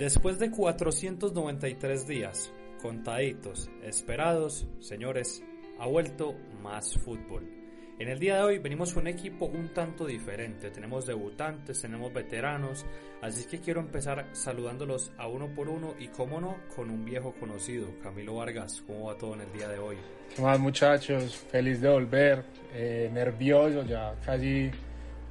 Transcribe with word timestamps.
Después 0.00 0.38
de 0.38 0.50
493 0.50 2.06
días, 2.08 2.50
contaditos, 2.80 3.68
esperados, 3.82 4.66
señores, 4.78 5.44
ha 5.78 5.86
vuelto 5.86 6.34
más 6.62 6.96
fútbol. 6.96 7.46
En 7.98 8.08
el 8.08 8.18
día 8.18 8.36
de 8.36 8.42
hoy 8.44 8.58
venimos 8.58 8.96
un 8.96 9.08
equipo 9.08 9.44
un 9.44 9.74
tanto 9.74 10.06
diferente. 10.06 10.70
Tenemos 10.70 11.04
debutantes, 11.04 11.82
tenemos 11.82 12.14
veteranos, 12.14 12.86
así 13.20 13.44
que 13.44 13.60
quiero 13.60 13.82
empezar 13.82 14.26
saludándolos 14.32 15.12
a 15.18 15.28
uno 15.28 15.48
por 15.54 15.68
uno 15.68 15.94
y, 15.98 16.08
como 16.08 16.40
no, 16.40 16.56
con 16.74 16.88
un 16.88 17.04
viejo 17.04 17.34
conocido, 17.38 17.88
Camilo 18.02 18.36
Vargas. 18.36 18.82
¿Cómo 18.86 19.08
va 19.08 19.18
todo 19.18 19.34
en 19.34 19.42
el 19.42 19.52
día 19.52 19.68
de 19.68 19.80
hoy? 19.80 19.98
¿Qué 20.34 20.40
más 20.40 20.58
muchachos? 20.58 21.36
Feliz 21.50 21.78
de 21.82 21.90
volver, 21.90 22.42
eh, 22.72 23.10
nervioso, 23.12 23.84
ya 23.84 24.14
casi 24.24 24.70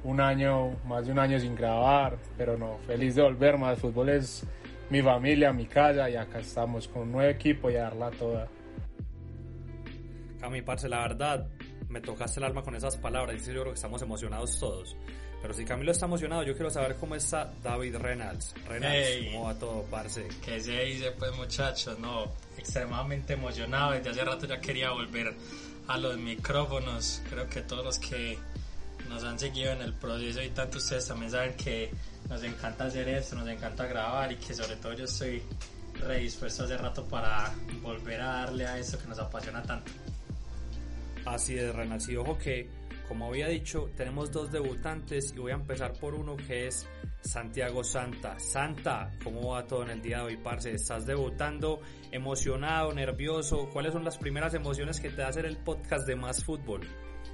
un 0.04 0.20
año, 0.20 0.76
más 0.86 1.06
de 1.06 1.12
un 1.12 1.18
año 1.18 1.40
sin 1.40 1.56
grabar, 1.56 2.16
pero 2.38 2.56
no, 2.56 2.78
feliz 2.86 3.16
de 3.16 3.22
volver, 3.22 3.58
más 3.58 3.76
fútbol 3.80 4.10
es 4.10 4.46
mi 4.90 5.02
familia, 5.02 5.52
mi 5.52 5.66
casa 5.66 6.10
y 6.10 6.16
acá 6.16 6.40
estamos 6.40 6.88
con 6.88 7.02
un 7.02 7.12
nuevo 7.12 7.30
equipo 7.30 7.70
y 7.70 7.76
a 7.76 7.82
darla 7.82 8.10
toda. 8.10 8.48
Cami, 10.40 10.62
parce, 10.62 10.88
la 10.88 11.00
verdad, 11.00 11.46
me 11.88 12.00
tocaste 12.00 12.40
el 12.40 12.44
alma 12.44 12.62
con 12.62 12.74
esas 12.74 12.96
palabras. 12.96 13.46
Yo 13.46 13.52
creo 13.52 13.64
que 13.64 13.74
estamos 13.74 14.02
emocionados 14.02 14.58
todos. 14.58 14.96
Pero 15.40 15.54
si 15.54 15.64
Camilo 15.64 15.92
está 15.92 16.06
emocionado, 16.06 16.42
yo 16.42 16.54
quiero 16.54 16.70
saber 16.70 16.96
cómo 16.96 17.14
está 17.14 17.50
David 17.62 17.96
Reynolds. 17.96 18.54
Reynolds, 18.68 19.32
¿cómo 19.32 19.44
va 19.44 19.54
todo, 19.54 19.84
parce? 19.90 20.28
¿Qué 20.44 20.60
se 20.60 20.84
dice, 20.84 21.12
pues, 21.12 21.34
muchachos? 21.36 21.98
No, 21.98 22.24
extremadamente 22.58 23.34
emocionado. 23.34 23.92
Desde 23.92 24.10
hace 24.10 24.24
rato 24.24 24.46
ya 24.46 24.60
quería 24.60 24.90
volver 24.90 25.34
a 25.88 25.98
los 25.98 26.18
micrófonos. 26.18 27.22
Creo 27.30 27.48
que 27.48 27.62
todos 27.62 27.84
los 27.84 27.98
que 27.98 28.38
nos 29.08 29.24
han 29.24 29.38
seguido 29.38 29.72
en 29.72 29.82
el 29.82 29.94
proceso 29.94 30.42
y 30.42 30.50
tanto 30.50 30.78
ustedes 30.78 31.06
también 31.08 31.30
saben 31.30 31.54
que 31.54 31.90
nos 32.30 32.44
encanta 32.44 32.84
hacer 32.84 33.08
esto, 33.08 33.34
nos 33.34 33.48
encanta 33.48 33.86
grabar 33.86 34.30
y 34.30 34.36
que 34.36 34.54
sobre 34.54 34.76
todo 34.76 34.92
yo 34.94 35.04
estoy 35.04 35.42
redispuesto 35.94 36.62
hace 36.62 36.78
rato 36.78 37.04
para 37.04 37.52
volver 37.82 38.20
a 38.20 38.26
darle 38.26 38.66
a 38.66 38.78
eso 38.78 38.98
que 38.98 39.08
nos 39.08 39.18
apasiona 39.18 39.62
tanto. 39.62 39.90
Así 41.26 41.58
es. 41.58 42.08
Y 42.08 42.16
ojo 42.16 42.38
que, 42.38 42.68
como 43.08 43.26
había 43.26 43.48
dicho, 43.48 43.90
tenemos 43.96 44.30
dos 44.30 44.50
debutantes 44.52 45.34
y 45.36 45.40
voy 45.40 45.50
a 45.50 45.56
empezar 45.56 45.92
por 45.94 46.14
uno 46.14 46.36
que 46.36 46.68
es 46.68 46.86
Santiago 47.20 47.82
Santa. 47.82 48.38
Santa, 48.38 49.12
¿cómo 49.22 49.50
va 49.50 49.66
todo 49.66 49.82
en 49.82 49.90
el 49.90 50.00
día 50.00 50.18
de 50.18 50.22
hoy, 50.22 50.36
parce? 50.36 50.72
¿Estás 50.72 51.04
debutando 51.06 51.80
emocionado, 52.12 52.94
nervioso? 52.94 53.68
¿Cuáles 53.72 53.92
son 53.92 54.04
las 54.04 54.16
primeras 54.16 54.54
emociones 54.54 55.00
que 55.00 55.10
te 55.10 55.16
da 55.16 55.28
hacer 55.28 55.46
el 55.46 55.56
podcast 55.58 56.06
de 56.06 56.14
Más 56.14 56.44
Fútbol? 56.44 56.82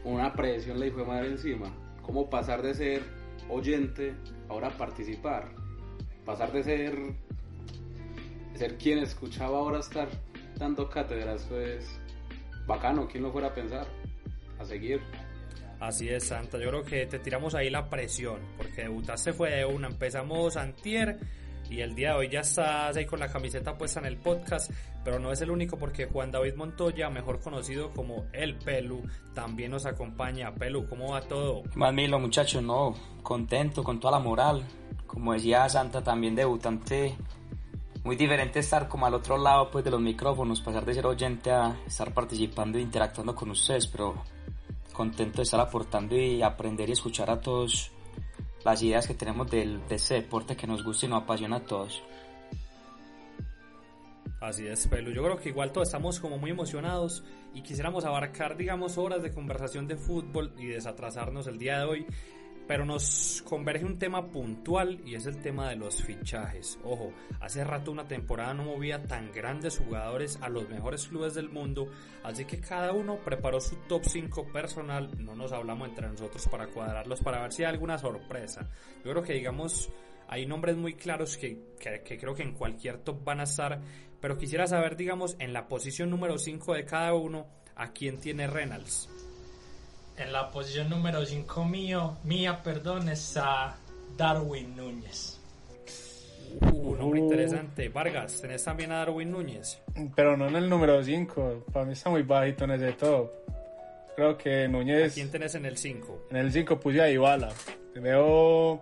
Una 0.04 0.32
presión 0.32 0.80
le 0.80 0.90
fue 0.90 1.04
madre 1.04 1.28
encima. 1.28 1.72
¿Cómo 2.02 2.30
pasar 2.30 2.62
de 2.62 2.74
ser 2.74 3.02
oyente 3.48 4.14
ahora 4.48 4.70
participar? 4.70 5.52
Pasar 6.24 6.52
de 6.52 6.62
ser, 6.62 6.94
ser 8.54 8.76
quien 8.78 8.98
escuchaba 8.98 9.58
ahora 9.58 9.78
estar 9.80 10.08
dando 10.56 10.88
cátedras, 10.88 11.46
pues 11.48 12.00
bacano, 12.66 13.06
¿quién 13.08 13.22
lo 13.22 13.32
fuera 13.32 13.48
a 13.48 13.54
pensar? 13.54 13.86
A 14.58 14.64
seguir. 14.64 15.00
Así 15.78 16.08
es, 16.08 16.24
Santa. 16.24 16.58
Yo 16.58 16.68
creo 16.68 16.82
que 16.84 17.06
te 17.06 17.18
tiramos 17.18 17.54
ahí 17.54 17.68
la 17.68 17.88
presión, 17.90 18.40
porque 18.56 18.82
debutaste 18.82 19.32
fue 19.32 19.50
de 19.50 19.64
una. 19.66 19.88
Empezamos 19.88 20.56
antier 20.56 21.18
y 21.70 21.80
el 21.80 21.94
día 21.94 22.10
de 22.10 22.16
hoy 22.16 22.28
ya 22.28 22.40
estás 22.40 22.96
ahí 22.96 23.06
con 23.06 23.20
la 23.20 23.28
camiseta 23.28 23.76
puesta 23.76 24.00
en 24.00 24.06
el 24.06 24.16
podcast, 24.16 24.70
pero 25.04 25.18
no 25.18 25.32
es 25.32 25.40
el 25.40 25.50
único 25.50 25.78
porque 25.78 26.06
Juan 26.06 26.30
David 26.30 26.54
Montoya, 26.54 27.10
mejor 27.10 27.40
conocido 27.40 27.92
como 27.92 28.24
El 28.32 28.56
Pelu, 28.56 29.02
también 29.34 29.70
nos 29.70 29.86
acompaña. 29.86 30.52
Pelu, 30.54 30.88
¿cómo 30.88 31.12
va 31.12 31.20
todo? 31.22 31.62
Más 31.74 31.92
Milo, 31.92 32.18
muchachos, 32.18 32.62
no, 32.62 32.94
contento 33.22 33.82
con 33.82 34.00
toda 34.00 34.18
la 34.18 34.24
moral. 34.24 34.64
Como 35.06 35.32
decía 35.32 35.68
Santa, 35.68 36.02
también 36.02 36.34
debutante 36.34 37.16
muy 38.06 38.14
diferente 38.14 38.60
estar 38.60 38.86
como 38.86 39.06
al 39.06 39.14
otro 39.14 39.36
lado 39.36 39.68
pues 39.70 39.84
de 39.84 39.90
los 39.90 40.00
micrófonos, 40.00 40.60
pasar 40.60 40.84
de 40.84 40.94
ser 40.94 41.06
oyente 41.06 41.50
a 41.50 41.76
estar 41.86 42.14
participando 42.14 42.78
e 42.78 42.80
interactuando 42.80 43.34
con 43.34 43.50
ustedes, 43.50 43.88
pero 43.88 44.14
contento 44.92 45.38
de 45.38 45.42
estar 45.42 45.60
aportando 45.60 46.16
y 46.16 46.40
aprender 46.40 46.88
y 46.88 46.92
escuchar 46.92 47.30
a 47.30 47.40
todos 47.40 47.90
las 48.66 48.82
ideas 48.82 49.06
que 49.06 49.14
tenemos 49.14 49.48
del, 49.48 49.86
de 49.86 49.94
este 49.94 50.14
deporte 50.14 50.56
que 50.56 50.66
nos 50.66 50.82
gusta 50.82 51.06
y 51.06 51.08
nos 51.08 51.22
apasiona 51.22 51.58
a 51.58 51.60
todos. 51.60 52.02
Así 54.40 54.66
es, 54.66 54.88
Pelu. 54.88 55.12
Yo 55.12 55.22
creo 55.22 55.36
que 55.38 55.50
igual 55.50 55.70
todos 55.70 55.86
estamos 55.86 56.18
como 56.18 56.36
muy 56.36 56.50
emocionados 56.50 57.22
y 57.54 57.62
quisiéramos 57.62 58.04
abarcar, 58.04 58.56
digamos, 58.56 58.98
horas 58.98 59.22
de 59.22 59.30
conversación 59.30 59.86
de 59.86 59.96
fútbol 59.96 60.52
y 60.58 60.66
desatrasarnos 60.66 61.46
el 61.46 61.58
día 61.58 61.78
de 61.78 61.84
hoy 61.84 62.06
pero 62.66 62.84
nos 62.84 63.42
converge 63.42 63.84
un 63.84 63.98
tema 63.98 64.26
puntual 64.28 65.00
y 65.04 65.14
es 65.14 65.26
el 65.26 65.40
tema 65.40 65.68
de 65.68 65.76
los 65.76 66.02
fichajes. 66.02 66.78
Ojo, 66.84 67.12
hace 67.40 67.64
rato 67.64 67.92
una 67.92 68.08
temporada 68.08 68.54
no 68.54 68.64
movía 68.64 69.02
tan 69.02 69.32
grandes 69.32 69.78
jugadores 69.78 70.38
a 70.40 70.48
los 70.48 70.68
mejores 70.68 71.06
clubes 71.06 71.34
del 71.34 71.48
mundo, 71.48 71.88
así 72.24 72.44
que 72.44 72.60
cada 72.60 72.92
uno 72.92 73.18
preparó 73.24 73.60
su 73.60 73.76
top 73.88 74.04
5 74.04 74.52
personal, 74.52 75.10
no 75.24 75.34
nos 75.34 75.52
hablamos 75.52 75.88
entre 75.88 76.08
nosotros 76.08 76.46
para 76.48 76.66
cuadrarlos 76.66 77.20
para 77.20 77.40
ver 77.40 77.52
si 77.52 77.62
hay 77.62 77.70
alguna 77.70 77.98
sorpresa. 77.98 78.68
Yo 79.04 79.12
creo 79.12 79.22
que 79.22 79.34
digamos 79.34 79.90
hay 80.28 80.44
nombres 80.44 80.76
muy 80.76 80.94
claros 80.94 81.36
que, 81.36 81.76
que, 81.78 82.18
creo 82.18 82.34
que 82.34 82.42
en 82.42 82.54
cualquier 82.54 82.98
top 82.98 83.22
van 83.22 83.40
a 83.40 83.44
estar, 83.44 83.80
pero 84.20 84.36
quisiera 84.36 84.66
saber 84.66 84.96
digamos 84.96 85.36
en 85.38 85.52
la 85.52 85.68
posición 85.68 86.10
número 86.10 86.36
5 86.38 86.74
de 86.74 86.84
cada 86.84 87.14
uno 87.14 87.46
a 87.76 87.92
quién 87.92 88.18
tiene 88.18 88.46
Reynolds. 88.46 89.08
En 90.18 90.32
la 90.32 90.50
posición 90.50 90.88
número 90.88 91.24
5 91.24 91.64
mío, 91.66 92.16
mía, 92.24 92.62
perdón, 92.62 93.08
está 93.10 93.76
Darwin 94.16 94.74
Núñez. 94.74 95.38
Uh, 96.60 96.92
un 96.92 96.98
nombre 96.98 97.20
interesante. 97.20 97.90
Vargas, 97.90 98.40
¿tenés 98.40 98.64
también 98.64 98.92
a 98.92 98.98
Darwin 98.98 99.30
Núñez? 99.30 99.78
Pero 100.14 100.36
no 100.36 100.48
en 100.48 100.56
el 100.56 100.70
número 100.70 101.02
5. 101.04 101.66
Para 101.70 101.84
mí 101.84 101.92
está 101.92 102.08
muy 102.08 102.22
bajito 102.22 102.64
en 102.64 102.70
ese 102.70 102.92
top. 102.92 103.30
Creo 104.14 104.38
que 104.38 104.66
Núñez. 104.66 105.12
¿A 105.12 105.14
quién 105.14 105.30
tenés 105.30 105.54
en 105.54 105.66
el 105.66 105.76
5? 105.76 106.28
En 106.30 106.36
el 106.38 106.50
5 106.50 106.80
puse 106.80 107.02
a 107.02 107.10
Ibala. 107.10 107.50
Veo 107.94 108.80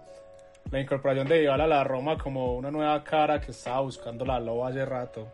la 0.71 0.81
incorporación 0.81 1.27
de 1.27 1.43
Ibala 1.43 1.65
a 1.65 1.69
la 1.69 1.85
Roma 1.85 2.17
como 2.17 2.55
una 2.57 2.71
nueva 2.71 3.03
cara 3.03 3.41
que 3.41 3.51
estaba 3.51 3.81
buscando 3.81 4.25
la 4.25 4.39
loba 4.39 4.69
hace 4.69 4.85
rato. 4.85 5.27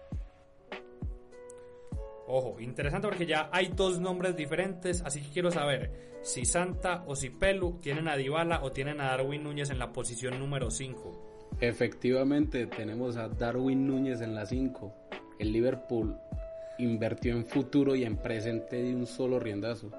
Ojo, 2.32 2.60
interesante 2.60 3.08
porque 3.08 3.26
ya 3.26 3.50
hay 3.52 3.72
dos 3.74 3.98
nombres 3.98 4.36
diferentes, 4.36 5.02
así 5.04 5.20
que 5.20 5.30
quiero 5.30 5.50
saber 5.50 6.20
si 6.22 6.44
Santa 6.44 7.02
o 7.08 7.16
si 7.16 7.28
Pelu 7.28 7.80
tienen 7.80 8.06
a 8.06 8.16
Dybala 8.16 8.62
o 8.62 8.70
tienen 8.70 9.00
a 9.00 9.06
Darwin 9.06 9.42
Núñez 9.42 9.70
en 9.70 9.80
la 9.80 9.92
posición 9.92 10.38
número 10.38 10.70
5. 10.70 11.48
Efectivamente, 11.60 12.68
tenemos 12.68 13.16
a 13.16 13.28
Darwin 13.28 13.84
Núñez 13.84 14.20
en 14.20 14.36
la 14.36 14.46
5. 14.46 14.94
El 15.40 15.52
Liverpool 15.52 16.16
invirtió 16.78 17.32
en 17.32 17.44
futuro 17.46 17.96
y 17.96 18.04
en 18.04 18.16
presente 18.16 18.80
de 18.80 18.94
un 18.94 19.08
solo 19.08 19.40
riendazo. 19.40 19.90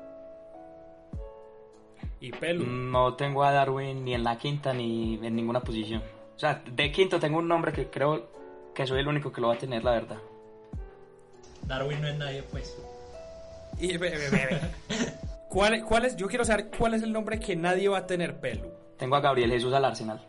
¿Y 2.22 2.32
Pelu? 2.32 2.66
No 2.66 3.16
tengo 3.16 3.44
a 3.44 3.52
Darwin 3.52 4.06
ni 4.06 4.14
en 4.14 4.24
la 4.24 4.38
quinta 4.38 4.74
ni 4.74 5.20
en 5.22 5.36
ninguna 5.36 5.60
posición. 5.60 6.02
O 6.36 6.40
sea, 6.40 6.64
de 6.66 6.92
quinto 6.94 7.20
tengo 7.20 7.40
un 7.40 7.50
nombre 7.50 7.74
que 7.74 7.90
creo 7.90 8.30
que 8.74 8.88
soy 8.88 9.02
el 9.02 9.08
único 9.10 9.34
que 9.34 9.42
lo 9.42 9.50
va 9.50 9.56
a 9.56 9.58
tener, 9.58 9.84
la 9.84 9.92
verdad. 9.92 10.31
Darwin 11.72 12.02
no 12.02 12.08
es 12.10 12.18
nadie, 12.18 12.44
pues. 12.44 12.78
Y, 13.80 13.98
¿Cuál, 15.50 15.84
¿Cuál 15.86 16.06
es? 16.06 16.18
Yo 16.18 16.28
quiero 16.28 16.44
saber 16.44 16.70
cuál 16.78 16.96
es 16.96 17.04
el 17.04 17.14
nombre 17.14 17.40
que 17.40 17.56
nadie 17.56 17.88
va 17.88 18.00
a 18.00 18.06
tener 18.06 18.42
pelo. 18.42 18.68
Tengo 18.98 19.16
a 19.16 19.22
Gabriel 19.22 19.52
Jesús 19.52 19.74
al 19.74 19.86
Arsenal. 19.86 20.20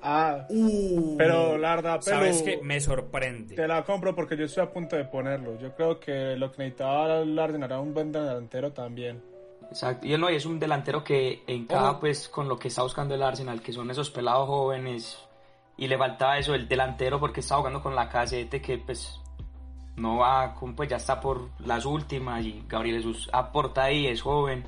Ah, 0.00 0.46
uh, 0.48 1.16
pero 1.18 1.58
la 1.58 1.76
verdad, 1.76 2.00
pero 2.02 2.16
sabes 2.16 2.42
que 2.42 2.58
me 2.62 2.80
sorprende. 2.80 3.54
Te 3.54 3.68
la 3.68 3.84
compro 3.84 4.14
porque 4.14 4.34
yo 4.34 4.46
estoy 4.46 4.62
a 4.62 4.72
punto 4.72 4.96
de 4.96 5.04
ponerlo. 5.04 5.58
Yo 5.60 5.74
creo 5.76 6.00
que 6.00 6.36
lo 6.36 6.50
que 6.50 6.62
necesitaba 6.62 7.18
el 7.18 7.38
Arsenal 7.38 7.70
era 7.70 7.80
un 7.80 7.92
buen 7.92 8.10
delantero 8.10 8.72
también. 8.72 9.22
Exacto, 9.68 10.06
y 10.06 10.14
él 10.14 10.20
no 10.22 10.30
es 10.30 10.46
un 10.46 10.58
delantero 10.58 11.04
que 11.04 11.42
encaja 11.46 12.00
pues 12.00 12.30
con 12.30 12.48
lo 12.48 12.58
que 12.58 12.68
está 12.68 12.82
buscando 12.82 13.14
el 13.14 13.22
Arsenal, 13.22 13.60
que 13.60 13.74
son 13.74 13.90
esos 13.90 14.10
pelados 14.10 14.48
jóvenes 14.48 15.18
y 15.76 15.86
le 15.86 15.98
faltaba 15.98 16.38
eso 16.38 16.54
el 16.54 16.66
delantero 16.66 17.20
porque 17.20 17.40
está 17.40 17.56
jugando 17.56 17.82
con 17.82 17.94
la 17.94 18.08
casete 18.08 18.62
que 18.62 18.78
pues 18.78 19.20
no 20.00 20.16
va, 20.16 20.54
pues 20.74 20.88
ya 20.88 20.96
está 20.96 21.20
por 21.20 21.50
las 21.60 21.84
últimas 21.84 22.44
y 22.44 22.64
Gabriel 22.68 22.96
Jesús 22.96 23.28
aporta 23.32 23.84
ahí, 23.84 24.06
es 24.06 24.22
joven. 24.22 24.64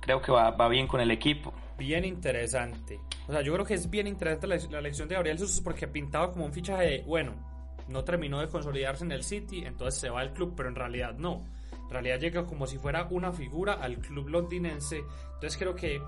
Creo 0.00 0.22
que 0.22 0.32
va, 0.32 0.50
va 0.52 0.68
bien 0.68 0.86
con 0.86 1.00
el 1.00 1.10
equipo. 1.10 1.52
Bien 1.76 2.04
interesante. 2.04 2.98
O 3.28 3.32
sea, 3.32 3.42
yo 3.42 3.52
creo 3.52 3.64
que 3.64 3.74
es 3.74 3.88
bien 3.90 4.06
interesante 4.06 4.46
la, 4.46 4.78
elección 4.78 5.06
de 5.06 5.14
Gabriel 5.14 5.38
Jesús 5.38 5.60
porque 5.60 5.86
pintaba 5.86 6.32
como 6.32 6.46
un 6.46 6.52
fichaje 6.52 6.84
de, 6.84 7.02
bueno, 7.02 7.34
no 7.88 8.02
terminó 8.02 8.40
de 8.40 8.48
consolidarse 8.48 9.04
en 9.04 9.12
el 9.12 9.22
City, 9.22 9.64
entonces 9.64 10.00
se 10.00 10.10
va 10.10 10.20
al 10.20 10.32
club, 10.32 10.54
pero 10.56 10.68
en 10.68 10.74
realidad 10.74 11.14
no. 11.18 11.44
En 11.72 11.90
realidad 11.90 12.18
llega 12.18 12.46
como 12.46 12.66
si 12.66 12.78
fuera 12.78 13.06
una 13.10 13.32
figura 13.32 13.74
al 13.74 13.98
club 13.98 14.28
londinense. 14.28 15.02
Entonces 15.34 15.56
creo 15.56 15.74
que 15.74 16.00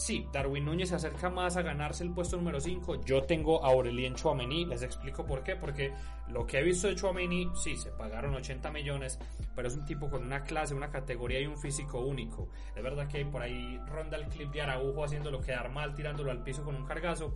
sí, 0.00 0.26
Darwin 0.32 0.64
Núñez 0.64 0.88
se 0.88 0.94
acerca 0.94 1.28
más 1.28 1.56
a 1.56 1.62
ganarse 1.62 2.02
el 2.02 2.12
puesto 2.12 2.36
número 2.36 2.58
5. 2.58 3.02
Yo 3.04 3.24
tengo 3.24 3.62
a 3.64 3.68
Aurelien 3.68 4.14
Chouameni, 4.14 4.64
les 4.64 4.82
explico 4.82 5.26
por 5.26 5.42
qué, 5.42 5.56
porque 5.56 5.92
lo 6.28 6.46
que 6.46 6.58
he 6.58 6.62
visto 6.62 6.88
de 6.88 6.96
Chouameni, 6.96 7.50
sí, 7.54 7.76
se 7.76 7.90
pagaron 7.90 8.34
80 8.34 8.70
millones, 8.70 9.18
pero 9.54 9.68
es 9.68 9.76
un 9.76 9.84
tipo 9.84 10.08
con 10.08 10.24
una 10.24 10.42
clase, 10.42 10.74
una 10.74 10.90
categoría 10.90 11.40
y 11.40 11.46
un 11.46 11.58
físico 11.58 12.00
único. 12.00 12.48
Es 12.74 12.82
verdad 12.82 13.08
que 13.08 13.24
por 13.26 13.42
ahí 13.42 13.78
ronda 13.86 14.16
el 14.16 14.28
clip 14.28 14.50
de 14.50 14.62
Araujo 14.62 15.04
haciéndolo 15.04 15.40
quedar 15.40 15.70
mal, 15.70 15.94
tirándolo 15.94 16.30
al 16.30 16.42
piso 16.42 16.64
con 16.64 16.76
un 16.76 16.86
cargazo, 16.86 17.34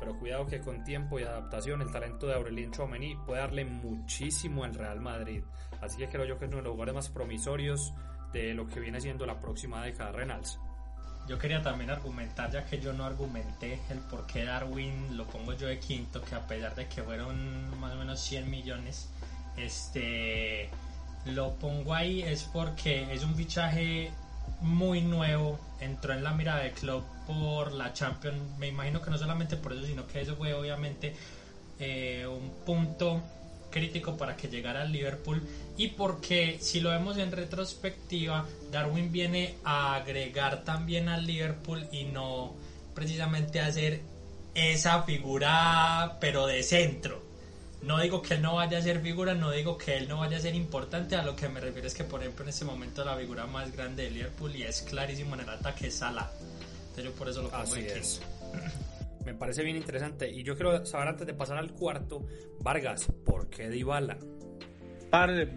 pero 0.00 0.18
cuidado 0.18 0.46
que 0.46 0.60
con 0.60 0.82
tiempo 0.84 1.20
y 1.20 1.24
adaptación 1.24 1.82
el 1.82 1.92
talento 1.92 2.26
de 2.26 2.34
Aurelien 2.34 2.72
Chouameni 2.72 3.16
puede 3.26 3.40
darle 3.40 3.66
muchísimo 3.66 4.64
al 4.64 4.74
Real 4.74 5.00
Madrid. 5.00 5.44
Así 5.82 5.98
que 5.98 6.08
creo 6.08 6.24
yo 6.24 6.38
que 6.38 6.46
es 6.46 6.48
uno 6.48 6.58
de 6.58 6.64
los 6.64 6.72
lugares 6.72 6.94
más 6.94 7.10
promisorios 7.10 7.92
de 8.32 8.54
lo 8.54 8.66
que 8.66 8.80
viene 8.80 9.00
siendo 9.00 9.26
la 9.26 9.38
próxima 9.40 9.84
década 9.84 10.12
Renals. 10.12 10.58
Yo 11.28 11.38
quería 11.38 11.62
también 11.62 11.90
argumentar, 11.90 12.50
ya 12.50 12.64
que 12.64 12.80
yo 12.80 12.94
no 12.94 13.04
argumenté 13.04 13.78
el 13.90 13.98
por 13.98 14.26
qué 14.26 14.44
Darwin 14.44 15.16
lo 15.16 15.26
pongo 15.26 15.52
yo 15.52 15.66
de 15.66 15.78
quinto, 15.78 16.22
que 16.22 16.34
a 16.34 16.46
pesar 16.46 16.74
de 16.74 16.88
que 16.88 17.02
fueron 17.02 17.78
más 17.78 17.92
o 17.92 17.96
menos 17.96 18.18
100 18.20 18.50
millones, 18.50 19.10
este 19.56 20.70
lo 21.26 21.52
pongo 21.54 21.94
ahí 21.94 22.22
es 22.22 22.44
porque 22.44 23.12
es 23.12 23.24
un 23.24 23.34
fichaje 23.34 24.10
muy 24.62 25.02
nuevo, 25.02 25.58
entró 25.80 26.14
en 26.14 26.24
la 26.24 26.32
mira 26.32 26.56
de 26.56 26.72
club 26.72 27.04
por 27.26 27.72
la 27.72 27.92
Champions, 27.92 28.38
me 28.58 28.68
imagino 28.68 29.02
que 29.02 29.10
no 29.10 29.18
solamente 29.18 29.56
por 29.56 29.74
eso, 29.74 29.84
sino 29.84 30.06
que 30.06 30.22
eso 30.22 30.34
fue 30.36 30.54
obviamente 30.54 31.14
eh, 31.78 32.26
un 32.26 32.50
punto 32.64 33.20
crítico 33.70 34.16
para 34.16 34.36
que 34.36 34.48
llegara 34.48 34.82
al 34.82 34.92
Liverpool 34.92 35.42
y 35.76 35.88
porque 35.88 36.58
si 36.60 36.80
lo 36.80 36.90
vemos 36.90 37.18
en 37.18 37.32
retrospectiva 37.32 38.46
Darwin 38.70 39.12
viene 39.12 39.56
a 39.64 39.94
agregar 39.94 40.64
también 40.64 41.08
al 41.08 41.26
Liverpool 41.26 41.86
y 41.92 42.04
no 42.04 42.54
precisamente 42.94 43.60
a 43.60 43.66
hacer 43.66 44.00
esa 44.54 45.02
figura 45.02 46.18
pero 46.20 46.46
de 46.46 46.62
centro 46.62 47.28
no 47.82 48.00
digo 48.00 48.22
que 48.22 48.34
él 48.34 48.42
no 48.42 48.56
vaya 48.56 48.78
a 48.78 48.82
ser 48.82 49.00
figura, 49.00 49.34
no 49.34 49.52
digo 49.52 49.78
que 49.78 49.96
él 49.96 50.08
no 50.08 50.18
vaya 50.18 50.36
a 50.36 50.40
ser 50.40 50.54
importante, 50.54 51.14
a 51.14 51.22
lo 51.22 51.36
que 51.36 51.48
me 51.48 51.60
refiero 51.60 51.86
es 51.86 51.94
que 51.94 52.04
por 52.04 52.20
ejemplo 52.20 52.44
en 52.44 52.48
este 52.48 52.64
momento 52.64 53.04
la 53.04 53.16
figura 53.16 53.46
más 53.46 53.72
grande 53.72 54.04
de 54.04 54.10
Liverpool 54.10 54.54
y 54.56 54.64
es 54.64 54.82
clarísimo 54.82 55.34
en 55.34 55.42
el 55.42 55.48
ataque 55.48 55.86
es 55.86 55.94
Salah. 55.94 56.28
Entonces 56.80 57.04
yo 57.04 57.12
por 57.12 57.28
eso 57.28 57.42
lo 57.42 57.50
pongo 57.50 57.62
Así 57.62 57.80
aquí. 57.80 57.98
es. 57.98 58.20
Me 59.28 59.34
parece 59.34 59.62
bien 59.62 59.76
interesante 59.76 60.30
y 60.30 60.42
yo 60.42 60.54
quiero 60.54 60.86
saber 60.86 61.08
antes 61.08 61.26
de 61.26 61.34
pasar 61.34 61.58
al 61.58 61.70
cuarto, 61.72 62.24
Vargas, 62.60 63.12
¿por 63.26 63.50
qué 63.50 63.68
Dybala? 63.68 64.16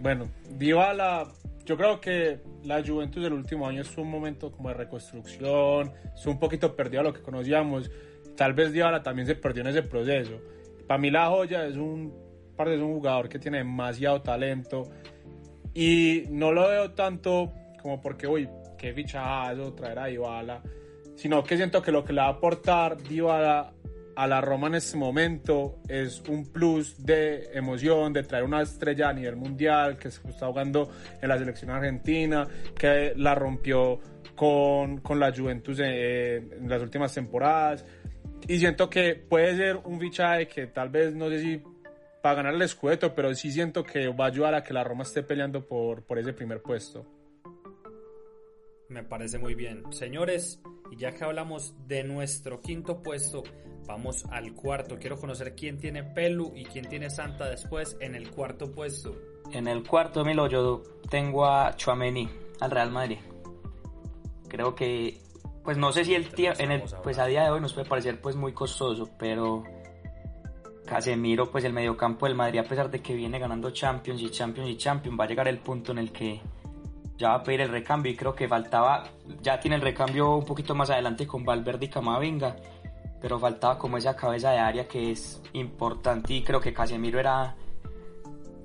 Bueno, 0.02 0.28
Dybala, 0.50 1.32
yo 1.64 1.78
creo 1.78 1.98
que 1.98 2.40
la 2.64 2.84
Juventus 2.84 3.22
del 3.22 3.32
último 3.32 3.66
año 3.66 3.80
es 3.80 3.96
un 3.96 4.10
momento 4.10 4.52
como 4.52 4.68
de 4.68 4.74
reconstrucción, 4.74 5.90
es 6.14 6.26
un 6.26 6.38
poquito 6.38 6.76
perdido 6.76 7.00
a 7.00 7.04
lo 7.04 7.14
que 7.14 7.22
conocíamos. 7.22 7.90
Tal 8.36 8.52
vez 8.52 8.72
Dybala 8.72 9.02
también 9.02 9.26
se 9.26 9.36
perdió 9.36 9.62
en 9.62 9.68
ese 9.68 9.82
proceso. 9.82 10.38
Para 10.86 10.98
mí 10.98 11.10
la 11.10 11.28
joya 11.28 11.66
es 11.66 11.76
un, 11.76 12.12
es 12.58 12.80
un 12.80 12.92
jugador 12.92 13.30
que 13.30 13.38
tiene 13.38 13.56
demasiado 13.56 14.20
talento 14.20 14.82
y 15.72 16.24
no 16.28 16.52
lo 16.52 16.68
veo 16.68 16.90
tanto 16.90 17.54
como 17.80 18.02
porque, 18.02 18.26
uy, 18.26 18.50
qué 18.76 18.92
fichajazo 18.92 19.72
traer 19.72 19.98
a 19.98 20.06
Dybala, 20.08 20.62
sino 21.22 21.44
que 21.44 21.56
siento 21.56 21.80
que 21.80 21.92
lo 21.92 22.04
que 22.04 22.12
le 22.12 22.20
va 22.20 22.26
a 22.26 22.30
aportar 22.30 22.96
a 24.16 24.26
la 24.26 24.40
Roma 24.40 24.66
en 24.66 24.74
este 24.74 24.96
momento 24.96 25.78
es 25.88 26.20
un 26.28 26.46
plus 26.50 26.96
de 27.06 27.48
emoción, 27.54 28.12
de 28.12 28.24
traer 28.24 28.42
una 28.42 28.60
estrella 28.60 29.10
a 29.10 29.12
nivel 29.12 29.36
mundial 29.36 29.96
que 29.98 30.10
se 30.10 30.20
está 30.28 30.48
jugando 30.48 30.90
en 31.20 31.28
la 31.28 31.38
selección 31.38 31.70
argentina, 31.70 32.48
que 32.76 33.12
la 33.14 33.36
rompió 33.36 34.00
con, 34.34 34.98
con 34.98 35.20
la 35.20 35.32
Juventus 35.32 35.78
en, 35.78 36.54
en 36.54 36.68
las 36.68 36.82
últimas 36.82 37.14
temporadas. 37.14 37.84
Y 38.48 38.58
siento 38.58 38.90
que 38.90 39.14
puede 39.14 39.56
ser 39.56 39.76
un 39.76 40.00
fichaje 40.00 40.48
que 40.48 40.66
tal 40.66 40.88
vez, 40.88 41.14
no 41.14 41.28
sé 41.28 41.40
si 41.40 41.62
para 42.20 42.34
ganar 42.34 42.54
el 42.54 42.62
escudeto, 42.62 43.14
pero 43.14 43.32
sí 43.36 43.52
siento 43.52 43.84
que 43.84 44.08
va 44.08 44.24
a 44.24 44.28
ayudar 44.28 44.56
a 44.56 44.64
que 44.64 44.74
la 44.74 44.82
Roma 44.82 45.04
esté 45.04 45.22
peleando 45.22 45.64
por, 45.64 46.02
por 46.02 46.18
ese 46.18 46.32
primer 46.32 46.62
puesto. 46.62 47.21
Me 48.92 49.02
parece 49.02 49.38
muy 49.38 49.54
bien. 49.54 49.82
Señores, 49.90 50.60
y 50.90 50.96
ya 50.96 51.12
que 51.12 51.24
hablamos 51.24 51.74
de 51.88 52.04
nuestro 52.04 52.60
quinto 52.60 53.02
puesto, 53.02 53.42
vamos 53.86 54.26
al 54.30 54.52
cuarto. 54.52 54.98
Quiero 54.98 55.16
conocer 55.16 55.54
quién 55.54 55.78
tiene 55.78 56.04
Pelu 56.04 56.52
y 56.54 56.66
quién 56.66 56.86
tiene 56.86 57.08
Santa 57.08 57.48
después 57.48 57.96
en 58.00 58.14
el 58.14 58.30
cuarto 58.30 58.70
puesto. 58.70 59.16
En 59.50 59.66
el 59.66 59.82
cuarto, 59.82 60.26
Milo, 60.26 60.46
yo 60.46 60.82
tengo 61.08 61.46
a 61.46 61.74
Chuameni, 61.74 62.28
al 62.60 62.70
Real 62.70 62.90
Madrid. 62.90 63.16
Creo 64.48 64.74
que, 64.74 65.18
pues 65.64 65.78
no 65.78 65.90
sé 65.90 66.04
si 66.04 66.14
el 66.14 66.28
tío, 66.28 66.52
en 66.58 66.70
el, 66.70 66.82
pues 67.02 67.18
a 67.18 67.24
día 67.24 67.44
de 67.44 67.50
hoy 67.50 67.62
nos 67.62 67.72
puede 67.72 67.88
parecer 67.88 68.20
pues 68.20 68.36
muy 68.36 68.52
costoso, 68.52 69.08
pero 69.18 69.64
Casemiro, 70.84 71.50
pues 71.50 71.64
el 71.64 71.72
mediocampo 71.72 72.26
del 72.26 72.34
Madrid, 72.34 72.58
a 72.58 72.64
pesar 72.64 72.90
de 72.90 73.00
que 73.00 73.14
viene 73.14 73.38
ganando 73.38 73.70
Champions 73.70 74.20
y 74.20 74.28
Champions 74.28 74.68
y 74.68 74.76
Champions, 74.76 75.18
va 75.18 75.24
a 75.24 75.28
llegar 75.28 75.48
el 75.48 75.60
punto 75.60 75.92
en 75.92 75.98
el 75.98 76.12
que 76.12 76.42
ya 77.22 77.28
va 77.28 77.34
a 77.36 77.42
pedir 77.44 77.60
el 77.60 77.68
recambio 77.68 78.10
y 78.10 78.16
creo 78.16 78.34
que 78.34 78.48
faltaba, 78.48 79.04
ya 79.40 79.60
tiene 79.60 79.76
el 79.76 79.82
recambio 79.82 80.34
un 80.34 80.44
poquito 80.44 80.74
más 80.74 80.90
adelante 80.90 81.24
con 81.24 81.44
Valverde 81.44 81.86
y 81.86 81.88
Camavinga, 81.88 82.56
pero 83.20 83.38
faltaba 83.38 83.78
como 83.78 83.96
esa 83.96 84.16
cabeza 84.16 84.50
de 84.50 84.58
área 84.58 84.88
que 84.88 85.12
es 85.12 85.40
importante 85.52 86.34
y 86.34 86.42
creo 86.42 86.60
que 86.60 86.74
Casemiro 86.74 87.20
era 87.20 87.54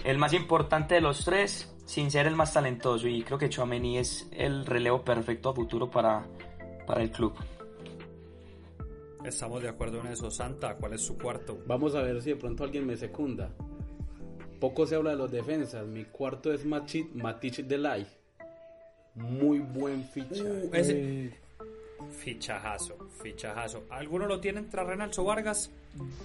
el 0.04 0.18
más 0.18 0.34
importante 0.34 0.96
de 0.96 1.02
los 1.02 1.24
tres 1.24 1.72
sin 1.86 2.10
ser 2.10 2.26
el 2.26 2.36
más 2.36 2.52
talentoso 2.52 3.08
y 3.08 3.22
creo 3.22 3.38
que 3.38 3.48
Chouameni 3.48 4.00
es 4.00 4.28
el 4.32 4.66
relevo 4.66 5.04
perfecto 5.04 5.50
a 5.50 5.54
futuro 5.54 5.92
para, 5.92 6.26
para 6.88 7.04
el 7.04 7.12
club. 7.12 7.36
Estamos 9.24 9.62
de 9.62 9.70
acuerdo 9.70 10.00
en 10.00 10.08
eso. 10.08 10.32
Santa, 10.32 10.74
¿cuál 10.78 10.94
es 10.94 11.02
su 11.02 11.16
cuarto? 11.16 11.60
Vamos 11.68 11.94
a 11.94 12.02
ver 12.02 12.24
si 12.24 12.32
de 12.32 12.38
pronto 12.38 12.64
alguien 12.64 12.88
me 12.88 12.98
secunda. 12.98 13.54
Poco 14.60 14.88
se 14.88 14.96
habla 14.96 15.12
de 15.12 15.18
los 15.18 15.30
defensas. 15.30 15.86
Mi 15.86 16.06
cuarto 16.06 16.52
es 16.52 16.66
Matic, 16.66 17.14
Matic 17.14 17.58
Delay. 17.58 18.08
Muy 19.18 19.60
buen 19.60 20.08
fichaje. 20.10 20.44
Uh, 20.44 20.70
ese... 20.74 21.32
Fichajazo, 22.20 22.96
fichajazo. 23.22 23.84
¿Alguno 23.90 24.28
lo 24.28 24.40
tiene 24.40 24.60
entre 24.60 24.84
Renaldo 24.84 25.24
Vargas? 25.24 25.70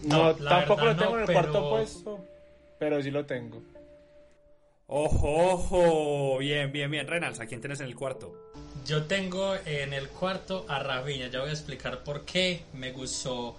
No, 0.04 0.34
tampoco 0.34 0.84
verdad 0.84 0.96
lo 0.96 0.96
tengo 0.96 1.10
no, 1.10 1.16
en 1.16 1.20
el 1.22 1.26
pero- 1.26 1.40
cuarto 1.40 1.70
puesto, 1.70 2.24
pero 2.78 3.02
sí 3.02 3.10
lo 3.10 3.24
tengo. 3.24 3.62
Ojo, 4.86 5.52
ojo. 5.52 6.38
Bien, 6.38 6.70
bien, 6.70 6.90
bien. 6.90 7.06
Renals, 7.06 7.40
¿a 7.40 7.46
quién 7.46 7.60
tienes 7.60 7.80
en 7.80 7.86
el 7.86 7.96
cuarto? 7.96 8.50
Yo 8.84 9.04
tengo 9.04 9.54
en 9.64 9.94
el 9.94 10.08
cuarto 10.08 10.66
a 10.68 10.78
Rafinha, 10.80 11.28
ya 11.28 11.40
voy 11.40 11.48
a 11.48 11.52
explicar 11.52 12.04
por 12.04 12.24
qué 12.26 12.62
me 12.74 12.92
gustó, 12.92 13.56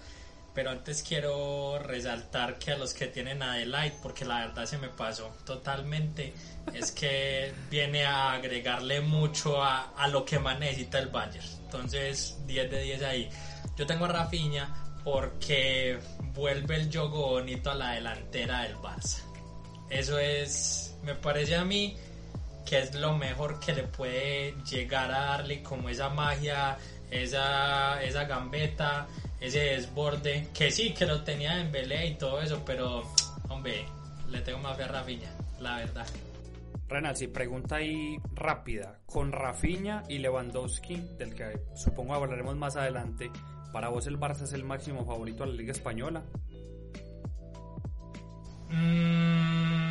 pero 0.54 0.70
antes 0.70 1.04
quiero 1.04 1.80
resaltar 1.80 2.60
que 2.60 2.72
a 2.72 2.78
los 2.78 2.94
que 2.94 3.08
tienen 3.08 3.42
a 3.42 3.56
Delight, 3.56 3.94
porque 4.02 4.26
la 4.26 4.46
verdad 4.46 4.66
se 4.66 4.78
me 4.78 4.90
pasó 4.90 5.34
totalmente, 5.46 6.34
es 6.74 6.92
que 6.92 7.54
viene 7.72 8.06
a 8.06 8.34
agregarle 8.34 9.02
mucho 9.02 9.64
a, 9.64 9.94
a 9.96 10.08
lo 10.08 10.26
que 10.26 10.40
más 10.40 10.60
necesita 10.60 11.00
el 11.00 11.08
Bayern. 11.08 11.46
Entonces, 11.66 12.38
10 12.46 12.72
de 12.72 12.82
10 12.84 13.04
ahí. 13.04 13.30
Yo 13.76 13.88
tengo 13.88 14.06
a 14.06 14.10
Rafinha 14.10 14.74
porque 15.04 16.00
vuelve 16.34 16.76
el 16.76 16.92
juego 16.92 17.30
bonito 17.32 17.72
a 17.72 17.76
la 17.76 17.92
delantera 17.92 18.62
del 18.64 18.78
Barça. 18.78 19.24
Eso 19.90 20.18
es, 20.18 20.96
me 21.04 21.16
parece 21.16 21.56
a 21.56 21.66
mí 21.66 21.98
que 22.66 22.80
es 22.80 22.96
lo 22.96 23.18
mejor 23.18 23.60
que 23.60 23.74
le 23.74 23.84
puede 23.84 24.56
llegar 24.64 25.12
a 25.12 25.26
darle 25.26 25.62
como 25.62 25.90
esa 25.90 26.10
magia, 26.10 26.78
esa, 27.12 28.02
esa 28.04 28.26
gambeta, 28.26 29.08
ese 29.40 29.60
desborde, 29.60 30.48
que 30.54 30.72
sí, 30.72 30.94
que 30.94 31.06
lo 31.06 31.24
tenía 31.24 31.60
en 31.60 31.72
Belé 31.72 32.08
y 32.08 32.16
todo 32.16 32.42
eso, 32.42 32.64
pero 32.66 33.04
hombre, 33.50 33.86
le 34.30 34.42
tengo 34.42 34.60
más 34.60 34.78
fe 34.78 34.84
a 34.84 34.88
Rafinha, 34.88 35.32
la 35.60 35.78
verdad. 35.78 36.08
Renals, 36.88 37.22
y 37.22 37.28
pregunta 37.28 37.78
ahí 37.78 38.18
rápida. 38.36 39.00
Con 39.06 39.32
Rafinha 39.32 40.04
y 40.10 40.20
Lewandowski, 40.20 40.98
del 41.18 41.34
que 41.34 41.60
supongo 41.76 42.14
hablaremos 42.14 42.56
más 42.56 42.76
adelante, 42.76 43.32
¿para 43.72 43.90
vos 43.90 44.06
el 44.08 44.20
Barça 44.20 44.44
es 44.44 44.54
el 44.54 44.64
máximo 44.64 45.06
favorito 45.06 45.44
de 45.44 45.52
la 45.52 45.56
Liga 45.56 45.72
Española? 45.72 46.24
Mm, 48.70 49.83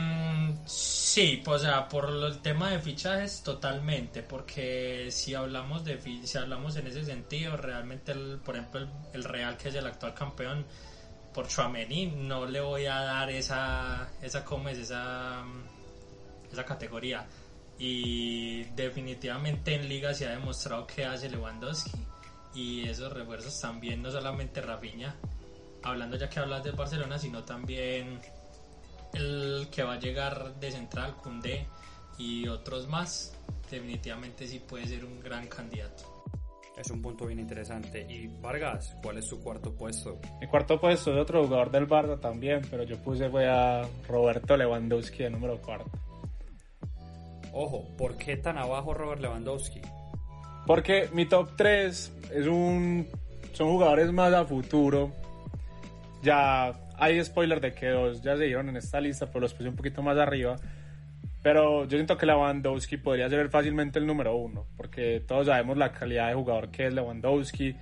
sí, 1.13 1.43
pues, 1.45 1.61
o 1.63 1.65
sea, 1.65 1.89
por 1.89 2.09
el 2.09 2.39
tema 2.39 2.71
de 2.71 2.79
fichajes 2.79 3.43
totalmente, 3.43 4.23
porque 4.23 5.11
si 5.11 5.35
hablamos 5.35 5.85
de 5.85 6.01
si 6.25 6.39
hablamos 6.39 6.77
en 6.77 6.87
ese 6.87 7.05
sentido, 7.05 7.57
realmente 7.57 8.15
por 8.45 8.57
ejemplo 8.57 8.89
el, 9.13 9.25
Real 9.25 9.59
que 9.59 9.69
es 9.69 9.75
el 9.75 9.87
actual 9.87 10.15
campeón 10.15 10.65
por 11.35 11.49
Chouameni 11.49 12.07
no 12.07 12.47
le 12.47 12.61
voy 12.61 12.87
a 12.87 13.01
dar 13.01 13.31
esa 13.31 14.09
esa 14.23 14.45
cómo 14.45 14.71
es 14.71 14.79
esa 14.79 15.43
mm, 15.45 16.53
esa 16.53 16.65
categoría. 16.65 17.27
Y 17.79 18.65
definitivamente 18.75 19.75
en 19.75 19.89
liga 19.89 20.15
se 20.15 20.27
ha 20.27 20.31
demostrado 20.31 20.87
que 20.87 21.05
hace 21.05 21.29
Lewandowski. 21.29 21.93
Y 22.55 22.89
esos 22.89 23.13
refuerzos 23.13 23.61
también 23.61 24.03
no 24.03 24.11
solamente 24.11 24.61
Rafinha 24.63 25.15
hablando 25.83 26.17
ya 26.17 26.29
que 26.31 26.39
hablas 26.41 26.63
de 26.65 26.71
Barcelona 26.73 27.19
sino 27.19 27.45
también 27.45 28.21
el 29.15 29.69
que 29.71 29.83
va 29.83 29.95
a 29.95 29.99
llegar 29.99 30.55
de 30.61 30.71
central, 30.71 31.17
Cundé 31.17 31.67
y 32.19 32.49
otros 32.49 32.89
más, 32.89 33.37
definitivamente 33.71 34.47
sí 34.47 34.59
puede 34.59 34.87
ser 34.87 35.05
un 35.05 35.21
gran 35.21 35.47
candidato. 35.47 36.13
Es 36.77 36.91
un 36.91 37.03
punto 37.03 37.27
bien 37.27 37.39
interesante. 37.39 38.07
Y 38.09 38.29
Vargas, 38.41 38.97
¿cuál 39.03 39.19
es 39.19 39.27
su 39.27 39.41
cuarto 39.43 39.75
puesto? 39.75 40.19
Mi 40.41 40.47
cuarto 40.47 40.81
puesto 40.81 41.13
es 41.13 41.19
otro 41.19 41.45
jugador 41.45 41.71
del 41.71 41.87
Barça 41.87 42.19
también, 42.19 42.63
pero 42.71 42.83
yo 42.83 42.97
puse 42.99 43.29
fue 43.29 43.47
a 43.47 43.87
Roberto 44.09 44.57
Lewandowski 44.57 45.25
de 45.25 45.31
número 45.31 45.61
cuarto. 45.61 45.91
Ojo, 47.53 47.87
¿por 47.99 48.17
qué 48.17 48.39
tan 48.39 48.57
abajo 48.57 48.95
Robert 48.95 49.21
Lewandowski? 49.21 49.83
Porque 50.67 51.11
mi 51.13 51.27
top 51.27 51.51
3 51.57 52.13
es 52.33 52.47
un, 52.47 53.07
son 53.53 53.69
jugadores 53.69 54.11
más 54.11 54.33
a 54.33 54.45
futuro. 54.45 55.13
ya 56.23 56.73
hay 57.03 57.25
spoiler 57.25 57.61
de 57.61 57.73
que 57.73 57.89
dos 57.89 58.23
ya 58.23 58.37
se 58.37 58.45
dieron 58.45 58.69
en 58.69 58.77
esta 58.77 59.01
lista, 59.01 59.27
pero 59.27 59.41
los 59.41 59.55
puse 59.55 59.69
un 59.69 59.75
poquito 59.75 60.03
más 60.03 60.17
arriba. 60.19 60.55
Pero 61.43 61.83
yo 61.83 61.99
siento 61.99 62.17
que 62.17 62.27
Lewandowski 62.27 62.97
podría 62.99 63.29
ser 63.29 63.49
fácilmente 63.49 63.99
el 63.99 64.07
número 64.07 64.37
uno, 64.37 64.67
porque 64.77 65.21
todos 65.27 65.49
sabemos 65.49 65.77
la 65.77 65.91
calidad 65.91 66.29
de 66.29 66.35
jugador 66.35 66.71
que 66.71 66.87
es 66.87 66.95
Lewandowski. 66.95 67.75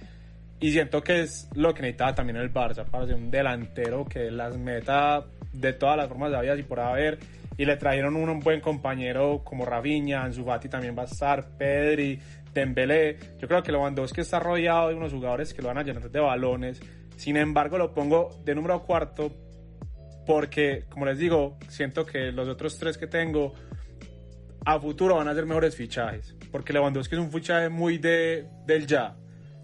Y 0.60 0.72
siento 0.72 1.02
que 1.02 1.20
es 1.20 1.50
lo 1.54 1.74
que 1.74 1.82
necesitaba 1.82 2.14
también 2.14 2.36
el 2.38 2.50
Barça, 2.50 2.86
para 2.86 3.04
ser 3.04 3.16
un 3.16 3.30
delantero 3.30 4.06
que 4.06 4.30
las 4.30 4.56
meta 4.56 5.26
de 5.52 5.74
todas 5.74 5.98
las 5.98 6.08
formas 6.08 6.30
vida 6.40 6.56
y 6.56 6.62
por 6.62 6.80
haber. 6.80 7.18
Y 7.58 7.66
le 7.66 7.76
trajeron 7.76 8.16
un, 8.16 8.40
buen 8.40 8.62
compañero 8.62 9.42
como 9.44 9.66
Raviña, 9.66 10.22
Ansu 10.22 10.46
Fati 10.46 10.70
también 10.70 10.96
va 10.96 11.02
a 11.02 11.06
estar, 11.06 11.58
Pedri, 11.58 12.18
Dembélé. 12.54 13.18
Yo 13.38 13.46
creo 13.46 13.62
que 13.62 13.70
Lewandowski 13.70 14.22
está 14.22 14.40
rodeado 14.40 14.88
de 14.88 14.94
unos 14.94 15.12
jugadores 15.12 15.52
que 15.52 15.60
lo 15.60 15.68
van 15.68 15.76
a 15.76 15.82
llenar 15.82 16.10
de 16.10 16.20
balones. 16.20 16.80
Sin 17.20 17.36
embargo, 17.36 17.76
lo 17.76 17.92
pongo 17.92 18.30
de 18.46 18.54
número 18.54 18.82
cuarto 18.82 19.30
porque, 20.26 20.86
como 20.88 21.04
les 21.04 21.18
digo, 21.18 21.58
siento 21.68 22.06
que 22.06 22.32
los 22.32 22.48
otros 22.48 22.78
tres 22.78 22.96
que 22.96 23.06
tengo 23.06 23.52
a 24.64 24.80
futuro 24.80 25.16
van 25.16 25.28
a 25.28 25.34
ser 25.34 25.44
mejores 25.44 25.76
fichajes. 25.76 26.34
Porque 26.50 26.72
Lewandowski 26.72 27.16
es 27.16 27.20
un 27.20 27.30
fichaje 27.30 27.68
muy 27.68 27.98
de, 27.98 28.48
del 28.64 28.86
ya. 28.86 29.18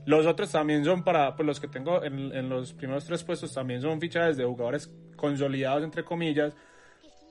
Los 0.05 0.27
otros 0.27 0.53
también 0.53 0.85
son 0.85 1.03
para, 1.03 1.35
pues 1.35 1.47
los 1.47 1.59
que 1.59 1.67
tengo 1.67 2.05
en, 2.05 2.31
en 2.37 2.51
los 2.51 2.75
primeros 2.75 3.07
tres 3.07 3.25
puestos 3.25 3.55
también 3.55 3.81
son 3.81 3.99
fichajes 4.03 4.37
de 4.37 4.45
jugadores 4.45 4.93
consolidados, 5.17 5.83
entre 5.83 6.05
comillas, 6.05 6.53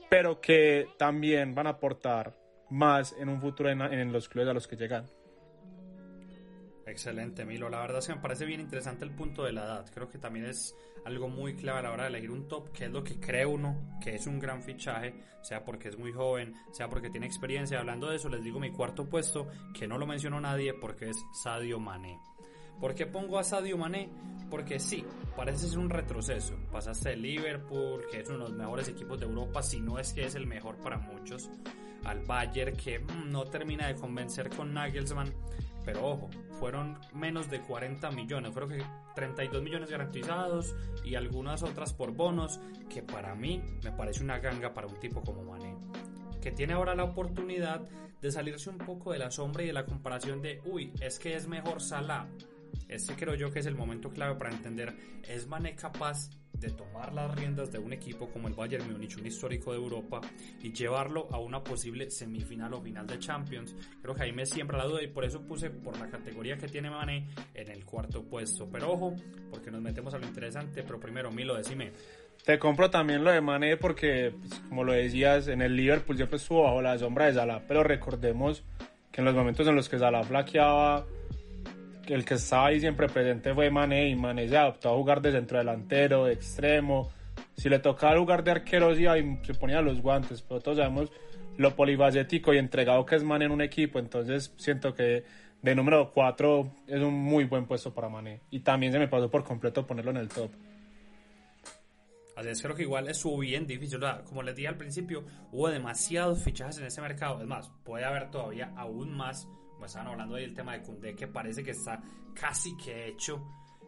pero 0.10 0.42
que 0.42 0.88
también 0.98 1.54
van 1.54 1.68
a 1.68 1.78
aportar 1.78 2.36
más 2.72 3.16
en 3.20 3.30
un 3.30 3.40
futuro 3.40 3.70
en, 3.70 3.80
en 3.80 4.12
los 4.12 4.28
clubes 4.28 4.50
a 4.50 4.54
los 4.56 4.68
que 4.68 4.76
llegan. 4.76 5.06
Excelente, 6.96 7.44
Milo. 7.44 7.70
La 7.70 7.82
verdad 7.82 8.00
es 8.00 8.08
que 8.08 8.16
me 8.16 8.22
parece 8.22 8.46
bien 8.46 8.62
interesante 8.62 9.04
el 9.04 9.12
punto 9.12 9.44
de 9.44 9.52
la 9.52 9.66
edad. 9.66 9.92
Creo 9.94 10.08
que 10.08 10.18
también 10.18 10.46
es 10.46 10.74
algo 11.04 11.28
muy 11.28 11.54
clave 11.54 11.80
a 11.80 11.82
la 11.82 11.92
hora 11.92 12.04
de 12.04 12.10
elegir 12.10 12.32
un 12.32 12.48
top, 12.48 12.72
que 12.72 12.86
es 12.86 12.90
lo 12.90 13.04
que 13.04 13.20
cree 13.20 13.46
uno 13.46 13.98
que 14.02 14.16
es 14.16 14.26
un 14.28 14.40
gran 14.40 14.64
fichaje, 14.64 15.14
sea 15.42 15.66
porque 15.66 15.90
es 15.90 15.98
muy 15.98 16.14
joven, 16.14 16.56
sea 16.72 16.88
porque 16.88 17.10
tiene 17.10 17.26
experiencia. 17.26 17.80
Hablando 17.80 18.10
de 18.10 18.16
eso, 18.16 18.30
les 18.30 18.42
digo 18.42 18.62
mi 18.62 18.72
cuarto 18.72 19.10
puesto, 19.10 19.50
que 19.78 19.90
no 19.90 19.98
lo 19.98 20.08
mencionó 20.08 20.40
nadie, 20.40 20.74
porque 20.74 21.10
es 21.10 21.18
Sadio 21.44 21.82
Mané. 21.82 22.18
¿Por 22.80 22.96
qué 22.96 23.06
pongo 23.06 23.40
a 23.40 23.44
Sadio 23.44 23.78
Mané? 23.78 24.10
Porque 24.50 24.80
sí, 24.80 25.04
parece 25.36 25.68
ser 25.68 25.80
un 25.80 25.90
retroceso. 25.90 26.56
Pasaste 26.72 27.10
de 27.10 27.18
Liverpool, 27.18 28.06
que 28.10 28.22
es 28.22 28.30
uno 28.30 28.38
de 28.38 28.50
los 28.52 28.54
mejores 28.54 28.88
equipos 28.88 29.20
de 29.20 29.26
Europa, 29.26 29.62
si 29.64 29.82
no 29.82 30.00
es 30.00 30.14
que 30.14 30.24
es 30.24 30.36
el 30.36 30.48
mejor 30.48 30.78
para 30.78 30.98
muchos, 30.98 31.50
al 32.06 32.22
Bayern, 32.22 32.78
que 32.78 33.00
mm, 33.00 33.30
no 33.32 33.44
termina 33.44 33.88
de 33.88 33.96
convencer 33.96 34.50
con 34.50 34.74
Nagelsmann 34.74 35.34
pero 35.86 36.06
ojo, 36.06 36.30
fueron 36.60 36.98
menos 37.14 37.50
de 37.50 37.62
40 37.62 38.12
millones, 38.12 38.52
fueron 38.52 38.72
que 38.72 38.84
32 39.16 39.62
millones 39.62 39.90
garantizados 39.90 40.76
y 41.04 41.16
algunas 41.16 41.64
otras 41.64 41.94
por 41.94 42.12
bonos, 42.12 42.60
que 42.90 43.04
para 43.04 43.36
mí 43.36 43.62
me 43.84 43.92
parece 43.92 44.24
una 44.24 44.40
ganga 44.40 44.74
para 44.74 44.88
un 44.88 45.00
tipo 45.00 45.22
como 45.22 45.44
Mané, 45.44 45.76
que 46.42 46.52
tiene 46.52 46.74
ahora 46.74 46.96
la 46.96 47.04
oportunidad 47.04 47.82
de 48.22 48.32
salirse 48.32 48.70
un 48.70 48.80
poco 48.80 49.12
de 49.12 49.20
la 49.20 49.30
sombra 49.32 49.64
y 49.64 49.68
de 49.68 49.74
la 49.74 49.86
comparación 49.86 50.42
de, 50.42 50.62
uy, 50.66 50.92
es 51.00 51.20
que 51.20 51.36
es 51.36 51.48
mejor 51.48 51.82
Salah. 51.82 52.28
Este 52.88 53.16
creo 53.16 53.36
yo 53.36 53.52
que 53.52 53.60
es 53.60 53.66
el 53.66 53.76
momento 53.76 54.10
clave 54.10 54.36
para 54.36 54.52
entender, 54.52 54.96
¿es 55.24 55.48
Mané 55.48 55.76
capaz 55.76 56.30
de 56.60 56.72
tomar 56.72 57.14
las 57.14 57.34
riendas 57.36 57.72
de 57.72 57.80
un 57.80 57.94
equipo 57.94 58.30
como 58.30 58.48
el 58.48 58.54
Bayern 58.54 58.92
Múnich, 58.92 59.18
un 59.18 59.26
histórico 59.26 59.72
de 59.72 59.78
Europa, 59.78 60.22
y 60.62 60.72
llevarlo 60.72 61.28
a 61.32 61.40
una 61.40 61.64
posible 61.64 62.10
semifinal 62.10 62.74
o 62.74 62.82
final 62.82 63.08
de 63.08 63.20
Champions. 63.20 63.76
Creo 64.02 64.16
que 64.16 64.24
ahí 64.24 64.32
me 64.32 64.46
siembra 64.46 64.78
la 64.78 64.86
duda 64.86 65.04
y 65.04 65.08
por 65.08 65.26
eso 65.26 65.42
puse 65.42 65.70
por 65.70 65.98
la 66.00 66.10
categoría 66.10 66.58
que 66.58 66.68
tiene 66.68 66.90
Mané 66.90 67.28
en 67.54 67.70
el 67.70 67.86
cuarto 67.86 68.24
puesto. 68.24 68.70
Pero 68.72 68.92
ojo, 68.92 69.16
porque 69.50 69.72
nos 69.72 69.82
metemos 69.82 70.14
a 70.14 70.18
lo 70.18 70.26
interesante, 70.26 70.84
pero 70.84 71.00
primero 71.00 71.32
Milo, 71.32 71.56
decime. 71.56 71.92
Te 72.44 72.60
compro 72.60 72.90
también 72.90 73.24
lo 73.24 73.32
de 73.32 73.42
Mané 73.42 73.78
porque, 73.78 74.34
pues, 74.40 74.60
como 74.70 74.84
lo 74.84 74.94
decías, 74.94 75.48
en 75.48 75.62
el 75.62 75.76
Liverpool 75.76 76.16
siempre 76.16 76.38
estuvo 76.38 76.64
bajo 76.64 76.82
la 76.82 76.98
sombra 76.98 77.26
de 77.26 77.34
Salah, 77.34 77.64
pero 77.68 77.84
recordemos 77.84 78.64
que 79.12 79.22
en 79.22 79.26
los 79.26 79.34
momentos 79.34 79.68
en 79.68 79.76
los 79.76 79.90
que 79.90 79.98
Salah 79.98 80.24
flaqueaba 80.24 81.06
el 82.08 82.26
que 82.26 82.36
estaba 82.36 82.68
ahí 82.68 82.80
siempre 82.80 83.08
presente 83.08 83.54
fue 83.54 83.70
Mané 83.70 84.10
y 84.10 84.16
Mané 84.16 84.48
se 84.48 84.58
adaptó 84.58 84.90
a 84.92 84.96
jugar 84.96 85.22
de 85.22 85.32
centro 85.32 85.58
delantero, 85.58 86.26
de 86.26 86.34
extremo. 86.34 87.12
Si 87.58 87.70
le 87.70 87.80
tocaba 87.80 88.18
jugar 88.18 88.44
de 88.44 88.52
arquero, 88.52 88.98
iba 88.98 89.18
y 89.18 89.40
se 89.44 89.54
ponía 89.54 89.82
los 89.82 90.02
guantes, 90.02 90.42
pero 90.42 90.62
todos 90.62 90.78
sabemos 90.78 91.12
lo 91.58 91.76
polifacético 91.76 92.54
y 92.54 92.58
entregado 92.58 93.06
que 93.06 93.16
es 93.16 93.24
Mané 93.24 93.46
en 93.46 93.52
un 93.52 93.62
equipo, 93.62 94.00
entonces 94.00 94.54
siento 94.58 94.94
que 94.94 95.24
de 95.62 95.76
número 95.76 96.12
4 96.12 96.72
es 96.88 97.02
un 97.02 97.14
muy 97.14 97.46
buen 97.46 97.66
puesto 97.66 97.94
para 97.94 98.10
Mané. 98.10 98.42
Y 98.52 98.60
también 98.60 98.92
se 98.92 99.00
me 99.00 99.08
pasó 99.08 99.30
por 99.30 99.44
completo 99.44 99.88
ponerlo 99.88 100.12
en 100.12 100.18
el 100.18 100.30
top. 100.30 100.52
Así 102.36 102.50
es, 102.50 102.62
creo 102.62 102.76
que 102.76 102.82
igual 102.82 103.08
es 103.08 103.24
bien 103.40 103.66
difícil. 103.66 104.00
Como 104.26 104.44
les 104.44 104.56
dije 104.56 104.68
al 104.68 104.78
principio, 104.78 105.24
hubo 105.52 105.70
demasiados 105.70 106.44
fichajes 106.44 106.78
en 106.78 106.86
ese 106.86 107.02
mercado. 107.02 107.42
Es 107.42 107.48
más, 107.48 107.72
puede 107.84 108.04
haber 108.04 108.30
todavía 108.30 108.74
aún 108.76 109.16
más 109.16 109.48
pues 109.78 109.92
estaban 109.92 110.12
hablando 110.12 110.36
del 110.36 110.54
tema 110.54 110.74
de 110.74 110.82
Cundé 110.82 111.16
que 111.16 111.28
parece 111.28 111.64
que 111.64 111.72
está 111.72 112.02
casi 112.34 112.76
que 112.78 113.08
hecho. 113.08 113.42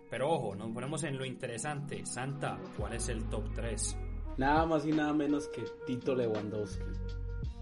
Pero 0.09 0.29
ojo, 0.31 0.55
nos 0.55 0.71
ponemos 0.71 1.03
en 1.03 1.17
lo 1.17 1.25
interesante. 1.25 2.05
Santa, 2.05 2.59
¿cuál 2.77 2.93
es 2.93 3.09
el 3.09 3.27
top 3.29 3.43
3? 3.55 3.97
Nada 4.37 4.65
más 4.65 4.85
y 4.85 4.91
nada 4.91 5.13
menos 5.13 5.47
que 5.47 5.63
Tito 5.85 6.15
Lewandowski. 6.15 6.83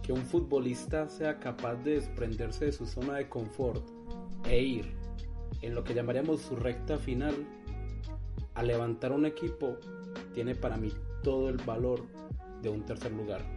Que 0.03 0.13
un 0.13 0.25
futbolista 0.25 1.10
sea 1.10 1.39
capaz 1.39 1.75
de 1.77 1.96
desprenderse 1.96 2.65
de 2.65 2.72
su 2.72 2.86
zona 2.86 3.15
de 3.15 3.27
confort 3.27 3.88
e 4.44 4.62
ir 4.62 4.96
en 5.62 5.74
lo 5.74 5.84
que 5.84 5.96
llamaríamos 5.96 6.41
su 6.41 6.55
recta 6.55 6.98
final 6.98 7.34
a 8.53 8.62
levantar 8.62 9.12
un 9.12 9.25
equipo 9.25 9.77
tiene 10.34 10.53
para 10.53 10.77
mí 10.77 10.91
todo 11.24 11.50
el 11.50 11.58
valor 11.58 12.05
de 12.62 12.70
un 12.70 12.86
tercer 12.86 13.12
lugar 13.12 13.54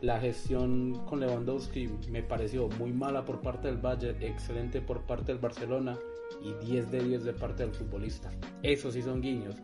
la 0.00 0.20
gestión 0.20 1.04
con 1.06 1.20
Lewandowski 1.20 1.88
me 2.10 2.22
pareció 2.22 2.68
muy 2.68 2.92
mala 2.92 3.24
por 3.24 3.40
parte 3.40 3.68
del 3.68 3.78
Bayern, 3.78 4.22
excelente 4.22 4.80
por 4.80 5.02
parte 5.02 5.32
del 5.32 5.40
Barcelona 5.40 5.98
y 6.42 6.52
10 6.66 6.90
de 6.90 7.02
10 7.02 7.24
de 7.24 7.32
parte 7.32 7.62
del 7.64 7.72
futbolista. 7.72 8.30
Esos 8.62 8.94
sí 8.94 9.02
son 9.02 9.20
guiños, 9.20 9.56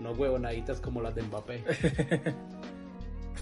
no 0.00 0.12
huevonaditas 0.12 0.80
como 0.80 1.00
las 1.00 1.14
de 1.14 1.22
Mbappé. 1.22 1.64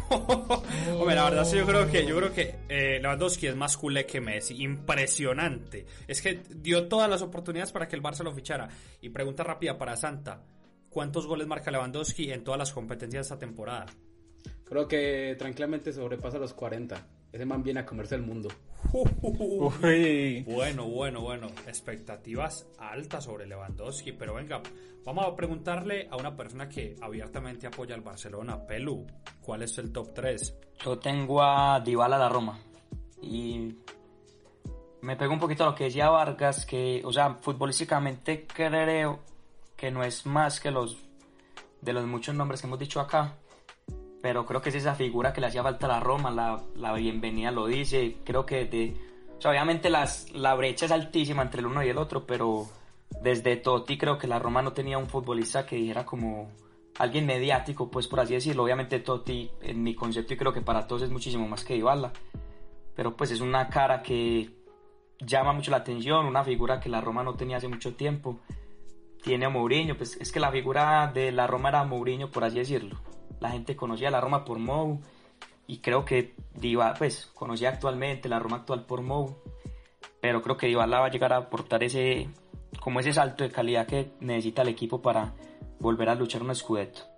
Hombre, 0.08 1.16
la 1.16 1.24
verdad 1.24 1.44
sí, 1.44 1.56
yo 1.56 1.66
creo 1.66 1.90
que 1.90 2.06
yo 2.06 2.16
creo 2.16 2.32
que 2.32 2.54
eh, 2.68 3.00
Lewandowski 3.00 3.48
es 3.48 3.56
más 3.56 3.76
culé 3.76 4.06
que 4.06 4.20
Messi, 4.20 4.62
impresionante. 4.62 5.84
Es 6.06 6.22
que 6.22 6.42
dio 6.48 6.86
todas 6.86 7.10
las 7.10 7.22
oportunidades 7.22 7.72
para 7.72 7.88
que 7.88 7.96
el 7.96 8.02
Barça 8.02 8.22
lo 8.22 8.32
fichara. 8.32 8.68
Y 9.00 9.08
pregunta 9.08 9.42
rápida 9.42 9.76
para 9.76 9.96
Santa, 9.96 10.44
¿cuántos 10.90 11.26
goles 11.26 11.48
marca 11.48 11.72
Lewandowski 11.72 12.30
en 12.30 12.44
todas 12.44 12.58
las 12.58 12.72
competencias 12.72 13.28
de 13.28 13.34
esta 13.34 13.38
temporada? 13.38 13.86
Creo 14.66 14.88
que 14.88 15.36
tranquilamente 15.38 15.92
sobrepasa 15.92 16.38
los 16.38 16.52
40. 16.52 17.06
Ese 17.32 17.46
man 17.46 17.62
viene 17.62 17.80
a 17.80 17.86
comerse 17.86 18.16
el 18.16 18.22
mundo. 18.22 18.48
Bueno, 20.50 20.86
bueno, 20.86 21.20
bueno. 21.20 21.46
Expectativas 21.66 22.66
altas 22.78 23.24
sobre 23.24 23.46
Lewandowski. 23.46 24.12
Pero 24.12 24.34
venga, 24.34 24.60
vamos 25.04 25.24
a 25.24 25.36
preguntarle 25.36 26.08
a 26.10 26.16
una 26.16 26.36
persona 26.36 26.68
que 26.68 26.96
abiertamente 27.00 27.68
apoya 27.68 27.94
al 27.94 28.00
Barcelona. 28.00 28.66
Pelu, 28.66 29.06
¿cuál 29.40 29.62
es 29.62 29.78
el 29.78 29.92
top 29.92 30.12
3? 30.14 30.58
Yo 30.84 30.98
tengo 30.98 31.42
a 31.42 31.80
Dybala 31.80 32.18
la 32.18 32.28
Roma. 32.28 32.58
Y 33.22 33.76
me 35.02 35.16
pego 35.16 35.32
un 35.32 35.40
poquito 35.40 35.62
a 35.62 35.68
lo 35.68 35.74
que 35.76 35.84
decía 35.84 36.10
Vargas, 36.10 36.66
que, 36.66 37.02
o 37.04 37.12
sea, 37.12 37.34
futbolísticamente 37.34 38.46
creo 38.46 39.20
que 39.76 39.92
no 39.92 40.02
es 40.02 40.26
más 40.26 40.58
que 40.58 40.72
los 40.72 40.98
de 41.80 41.92
los 41.92 42.04
muchos 42.06 42.34
nombres 42.34 42.60
que 42.60 42.66
hemos 42.66 42.80
dicho 42.80 43.00
acá 43.00 43.36
pero 44.26 44.44
creo 44.44 44.60
que 44.60 44.70
es 44.70 44.74
esa 44.74 44.96
figura 44.96 45.32
que 45.32 45.40
le 45.40 45.46
hacía 45.46 45.62
falta 45.62 45.86
a 45.86 45.88
la 45.88 46.00
Roma, 46.00 46.32
la, 46.32 46.60
la 46.74 46.92
bienvenida 46.94 47.52
lo 47.52 47.68
dice, 47.68 48.16
creo 48.24 48.44
que 48.44 48.64
de, 48.64 48.96
obviamente 49.44 49.88
las, 49.88 50.32
la 50.32 50.56
brecha 50.56 50.86
es 50.86 50.90
altísima 50.90 51.42
entre 51.42 51.60
el 51.60 51.66
uno 51.66 51.84
y 51.84 51.90
el 51.90 51.96
otro, 51.96 52.26
pero 52.26 52.66
desde 53.22 53.54
Totti 53.54 53.96
creo 53.96 54.18
que 54.18 54.26
la 54.26 54.40
Roma 54.40 54.62
no 54.62 54.72
tenía 54.72 54.98
un 54.98 55.06
futbolista 55.06 55.64
que 55.64 55.76
dijera 55.76 56.04
como 56.04 56.50
alguien 56.98 57.24
mediático, 57.24 57.88
pues 57.88 58.08
por 58.08 58.18
así 58.18 58.34
decirlo, 58.34 58.64
obviamente 58.64 58.98
Totti 58.98 59.48
en 59.62 59.84
mi 59.84 59.94
concepto 59.94 60.34
y 60.34 60.36
creo 60.36 60.52
que 60.52 60.60
para 60.60 60.88
todos 60.88 61.02
es 61.02 61.10
muchísimo 61.10 61.46
más 61.46 61.64
que 61.64 61.74
Dybala, 61.74 62.12
pero 62.96 63.16
pues 63.16 63.30
es 63.30 63.40
una 63.40 63.68
cara 63.68 64.02
que 64.02 64.50
llama 65.20 65.52
mucho 65.52 65.70
la 65.70 65.76
atención, 65.76 66.26
una 66.26 66.42
figura 66.42 66.80
que 66.80 66.88
la 66.88 67.00
Roma 67.00 67.22
no 67.22 67.34
tenía 67.34 67.58
hace 67.58 67.68
mucho 67.68 67.94
tiempo, 67.94 68.40
tiene 69.22 69.46
a 69.46 69.50
Mourinho, 69.50 69.96
pues 69.96 70.16
es 70.20 70.32
que 70.32 70.40
la 70.40 70.50
figura 70.50 71.12
de 71.14 71.30
la 71.30 71.46
Roma 71.46 71.68
era 71.68 71.84
Mourinho, 71.84 72.28
por 72.28 72.42
así 72.42 72.58
decirlo 72.58 72.98
la 73.40 73.50
gente 73.50 73.76
conocía 73.76 74.10
la 74.10 74.20
Roma 74.20 74.44
por 74.44 74.58
Mou 74.58 75.00
y 75.66 75.78
creo 75.78 76.04
que 76.04 76.34
Diva, 76.54 76.94
pues 76.94 77.26
conocía 77.34 77.70
actualmente 77.70 78.28
la 78.28 78.38
Roma 78.38 78.58
actual 78.58 78.84
por 78.84 79.02
Mou, 79.02 79.36
pero 80.20 80.42
creo 80.42 80.56
que 80.56 80.66
Dybala 80.66 81.00
va 81.00 81.06
a 81.06 81.10
llegar 81.10 81.32
a 81.32 81.38
aportar 81.38 81.82
ese 81.82 82.28
como 82.80 83.00
ese 83.00 83.12
salto 83.12 83.44
de 83.44 83.50
calidad 83.50 83.86
que 83.86 84.12
necesita 84.20 84.62
el 84.62 84.68
equipo 84.68 85.02
para 85.02 85.34
volver 85.80 86.08
a 86.08 86.14
luchar 86.14 86.42
un 86.42 86.50
escudeto. 86.50 87.15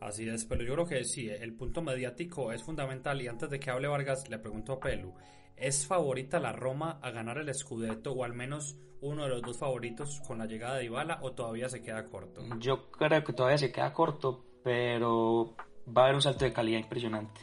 Así 0.00 0.26
es, 0.26 0.46
pero 0.46 0.64
yo 0.64 0.72
creo 0.72 0.86
que 0.86 1.04
sí, 1.04 1.28
el 1.28 1.52
punto 1.52 1.82
mediático 1.82 2.52
es 2.52 2.62
fundamental 2.62 3.20
y 3.20 3.28
antes 3.28 3.50
de 3.50 3.60
que 3.60 3.70
hable 3.70 3.86
Vargas 3.86 4.30
le 4.30 4.38
pregunto 4.38 4.72
a 4.72 4.80
Pelu, 4.80 5.12
¿es 5.56 5.86
favorita 5.86 6.40
la 6.40 6.52
Roma 6.52 6.98
a 7.02 7.10
ganar 7.10 7.36
el 7.36 7.54
Scudetto 7.54 8.12
o 8.12 8.24
al 8.24 8.32
menos 8.32 8.78
uno 9.02 9.24
de 9.24 9.28
los 9.28 9.42
dos 9.42 9.58
favoritos 9.58 10.22
con 10.26 10.38
la 10.38 10.46
llegada 10.46 10.76
de 10.76 10.82
Dybala 10.82 11.18
o 11.20 11.32
todavía 11.32 11.68
se 11.68 11.82
queda 11.82 12.08
corto? 12.08 12.42
Yo 12.58 12.90
creo 12.90 13.22
que 13.22 13.34
todavía 13.34 13.58
se 13.58 13.70
queda 13.70 13.92
corto, 13.92 14.42
pero 14.64 15.54
va 15.86 16.02
a 16.02 16.04
haber 16.06 16.14
un 16.14 16.22
salto 16.22 16.46
de 16.46 16.52
calidad 16.54 16.78
impresionante. 16.78 17.42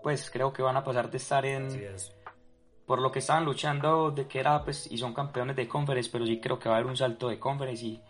Pues 0.00 0.30
creo 0.30 0.52
que 0.52 0.62
van 0.62 0.76
a 0.76 0.84
pasar 0.84 1.10
de 1.10 1.16
estar 1.16 1.44
en 1.44 1.68
por 2.86 3.00
lo 3.00 3.10
que 3.10 3.18
estaban 3.18 3.44
luchando 3.44 4.12
de 4.12 4.28
que 4.28 4.38
era 4.38 4.62
pues 4.62 4.88
y 4.92 4.96
son 4.96 5.12
campeones 5.12 5.56
de 5.56 5.66
conference, 5.66 6.08
pero 6.12 6.24
sí 6.24 6.40
creo 6.40 6.60
que 6.60 6.68
va 6.68 6.76
a 6.76 6.78
haber 6.78 6.88
un 6.88 6.96
salto 6.96 7.28
de 7.28 7.40
conference 7.40 7.84
y, 7.84 8.00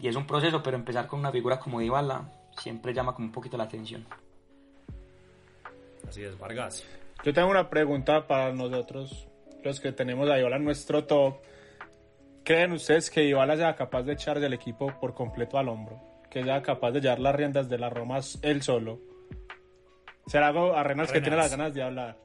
y 0.00 0.08
es 0.08 0.16
un 0.16 0.26
proceso, 0.26 0.64
pero 0.64 0.76
empezar 0.76 1.06
con 1.06 1.20
una 1.20 1.30
figura 1.30 1.60
como 1.60 1.78
Dybala 1.78 2.28
siempre 2.58 2.92
llama 2.92 3.14
como 3.14 3.26
un 3.26 3.32
poquito 3.32 3.56
la 3.56 3.64
atención. 3.64 4.06
Así 6.08 6.22
es, 6.22 6.38
Vargas. 6.38 6.84
Yo 7.24 7.32
tengo 7.32 7.48
una 7.48 7.70
pregunta 7.70 8.26
para 8.26 8.52
nosotros, 8.52 9.26
los 9.62 9.80
que 9.80 9.92
tenemos 9.92 10.28
a 10.28 10.36
Dybala 10.36 10.56
en 10.56 10.64
nuestro 10.64 11.04
top. 11.04 11.36
¿Creen 12.44 12.72
ustedes 12.72 13.10
que 13.10 13.22
Dybala 13.22 13.56
sea 13.56 13.74
capaz 13.74 14.02
de 14.02 14.12
echar 14.12 14.38
del 14.38 14.52
equipo 14.52 14.92
por 15.00 15.14
completo 15.14 15.58
al 15.58 15.68
hombro? 15.68 15.98
Que 16.30 16.42
sea 16.42 16.62
capaz 16.62 16.90
de 16.90 17.00
llevar 17.00 17.20
las 17.20 17.34
riendas 17.34 17.68
de 17.68 17.78
la 17.78 17.88
Roma 17.88 18.18
él 18.42 18.62
solo. 18.62 19.00
Será 20.26 20.48
algo 20.48 20.74
a 20.74 20.82
Renas 20.82 21.12
que 21.12 21.20
tiene 21.20 21.36
las 21.36 21.50
ganas 21.50 21.72
de 21.72 21.82
hablar. 21.82 22.16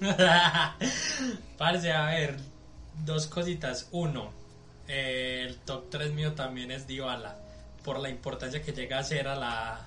Parce, 1.58 1.92
a 1.92 2.06
ver, 2.06 2.36
dos 3.04 3.26
cositas. 3.26 3.88
Uno, 3.92 4.32
eh, 4.88 5.44
el 5.46 5.58
top 5.60 5.90
3 5.90 6.12
mío 6.12 6.32
también 6.32 6.70
es 6.70 6.86
Dybala, 6.86 7.38
por 7.84 7.98
la 7.98 8.08
importancia 8.08 8.62
que 8.62 8.72
llega 8.72 8.98
a 8.98 9.04
ser 9.04 9.28
a 9.28 9.34
la, 9.34 9.86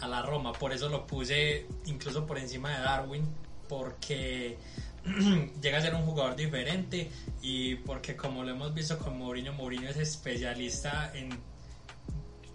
a 0.00 0.08
la 0.08 0.22
Roma. 0.22 0.52
Por 0.52 0.72
eso 0.72 0.88
lo 0.88 1.06
puse 1.06 1.66
incluso 1.86 2.26
por 2.26 2.38
encima 2.38 2.70
de 2.76 2.82
Darwin, 2.82 3.24
porque 3.68 4.58
llega 5.62 5.78
a 5.78 5.82
ser 5.82 5.94
un 5.94 6.04
jugador 6.04 6.36
diferente 6.36 7.10
y 7.42 7.76
porque 7.76 8.16
como 8.16 8.44
lo 8.44 8.50
hemos 8.50 8.74
visto 8.74 8.98
con 8.98 9.18
Mourinho, 9.18 9.52
Mourinho 9.52 9.88
es 9.88 9.96
especialista 9.96 11.12
en 11.14 11.30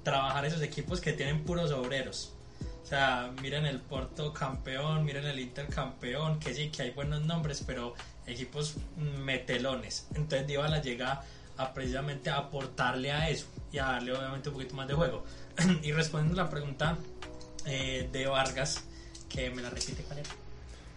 trabajar 0.04 0.46
esos 0.46 0.62
equipos 0.62 1.02
que 1.02 1.14
tienen 1.14 1.44
puros 1.44 1.72
obreros. 1.72 2.34
O 2.84 2.88
sea, 2.88 3.34
miren 3.42 3.66
el 3.66 3.80
Porto 3.82 4.32
campeón, 4.32 5.06
miren 5.06 5.26
el 5.26 5.40
Inter 5.40 5.68
campeón, 5.68 6.40
que 6.40 6.54
sí, 6.54 6.70
que 6.70 6.84
hay 6.84 6.92
buenos 6.92 7.26
nombres, 7.26 7.64
pero 7.66 7.96
equipos 8.28 8.76
metelones. 9.24 10.08
Entonces 10.14 10.46
Dybala 10.46 10.82
llega 10.82 11.24
a 11.58 11.74
precisamente 11.74 12.30
aportarle 12.30 13.12
a 13.12 13.30
eso 13.30 13.48
y 13.72 13.78
a 13.78 13.86
darle 13.86 14.14
obviamente 14.14 14.50
un 14.50 14.56
poquito 14.56 14.76
más 14.76 14.88
de 14.88 14.94
juego. 14.94 15.24
y 15.84 15.92
respondiendo 15.92 16.42
a 16.42 16.46
la 16.46 16.50
pregunta 16.50 16.98
eh, 17.66 18.10
de 18.12 18.28
Vargas, 18.28 18.84
que 19.30 19.50
me 19.50 19.62
la 19.62 19.70
repite, 19.70 20.04
¿cuál 20.04 20.20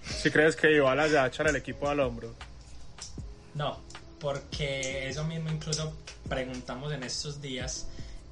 Si 0.02 0.30
crees 0.30 0.56
que 0.56 0.68
Dybala 0.68 1.06
ya 1.08 1.26
echar 1.26 1.48
el 1.48 1.56
equipo 1.56 1.88
al 1.88 2.00
hombro. 2.00 2.34
No, 3.54 3.80
porque 4.20 5.08
eso 5.08 5.24
mismo 5.24 5.50
incluso 5.50 5.94
preguntamos 6.28 6.92
en 6.92 7.02
estos 7.02 7.40
días 7.40 7.88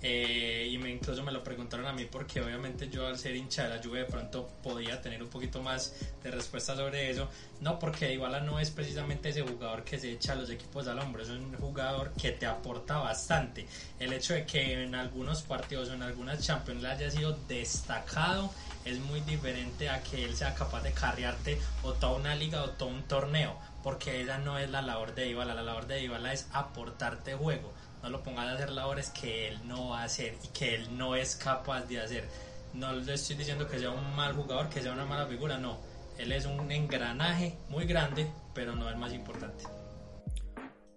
eh, 0.09 0.69
y 0.71 0.79
me, 0.79 0.89
incluso 0.89 1.25
me 1.25 1.33
lo 1.33 1.43
preguntaron 1.43 1.85
a 1.85 1.93
mí 1.93 2.05
porque 2.05 2.41
obviamente 2.41 2.89
yo 2.89 3.09
al 3.09 3.19
ser 3.19 3.35
hincha 3.35 3.65
de 3.65 3.77
la 3.77 3.83
Juve 3.83 4.01
de 4.01 4.05
pronto 4.05 4.49
podía 4.63 5.03
tener 5.03 5.21
un 5.21 5.29
poquito 5.29 5.61
más 5.63 5.97
de 6.23 6.31
respuesta 6.31 6.77
sobre 6.77 7.11
eso. 7.11 7.29
No, 7.61 7.81
porque 7.81 8.13
Iguala 8.13 8.39
no 8.39 8.61
es 8.61 8.71
precisamente 8.71 9.31
ese 9.31 9.43
jugador 9.43 9.83
que 9.83 9.99
se 9.99 10.13
echa 10.13 10.35
a 10.35 10.37
los 10.37 10.49
equipos 10.49 10.87
al 10.87 11.01
hombro, 11.01 11.25
es 11.25 11.29
un 11.31 11.53
jugador 11.55 12.13
que 12.13 12.31
te 12.31 12.47
aporta 12.47 12.99
bastante. 12.99 13.67
El 13.99 14.13
hecho 14.13 14.35
de 14.35 14.47
que 14.47 14.85
en 14.85 14.95
algunos 14.95 15.43
partidos 15.43 15.89
o 15.89 15.95
en 15.95 16.03
algunas 16.03 16.41
Champions 16.41 16.85
haya 16.85 17.11
sido 17.11 17.37
destacado 17.49 18.53
es 18.85 19.01
muy 19.01 19.23
diferente 19.23 19.89
a 19.89 20.05
que 20.05 20.25
él 20.25 20.37
sea 20.37 20.55
capaz 20.55 20.85
de 20.85 20.93
carrearte 20.93 21.59
o 21.83 21.95
toda 21.95 22.17
una 22.17 22.37
liga 22.37 22.63
o 22.63 22.71
todo 22.71 22.91
un 22.91 23.03
torneo, 23.09 23.59
porque 23.83 24.21
esa 24.21 24.39
no 24.39 24.57
es 24.57 24.71
la 24.71 24.83
labor 24.83 25.17
de 25.17 25.31
Iguala, 25.31 25.53
la 25.53 25.65
labor 25.65 25.89
de 25.89 26.05
Iguala 26.05 26.33
es 26.33 26.47
aportarte 26.53 27.35
juego 27.35 27.75
no 28.07 28.13
lo 28.13 28.23
pongan 28.23 28.47
a 28.47 28.53
hacer 28.53 28.71
labores 28.71 29.11
que 29.11 29.49
él 29.49 29.59
no 29.65 29.89
va 29.89 30.03
a 30.03 30.05
hacer 30.05 30.37
y 30.45 30.49
que 30.57 30.77
él 30.77 30.97
no 30.97 31.17
es 31.17 31.35
capaz 31.35 31.87
de 31.87 32.01
hacer. 32.01 32.25
No 32.73 32.93
le 32.93 33.15
estoy 33.15 33.35
diciendo 33.35 33.67
que 33.67 33.81
sea 33.81 33.91
un 33.91 34.15
mal 34.15 34.33
jugador, 34.33 34.69
que 34.69 34.81
sea 34.81 34.93
una 34.93 35.05
mala 35.05 35.27
figura, 35.27 35.59
no. 35.59 35.79
Él 36.17 36.31
es 36.31 36.47
un 36.47 36.71
engranaje 36.71 37.59
muy 37.69 37.85
grande, 37.85 38.31
pero 38.55 38.77
no 38.77 38.89
el 38.89 38.97
más 38.97 39.13
importante. 39.13 39.65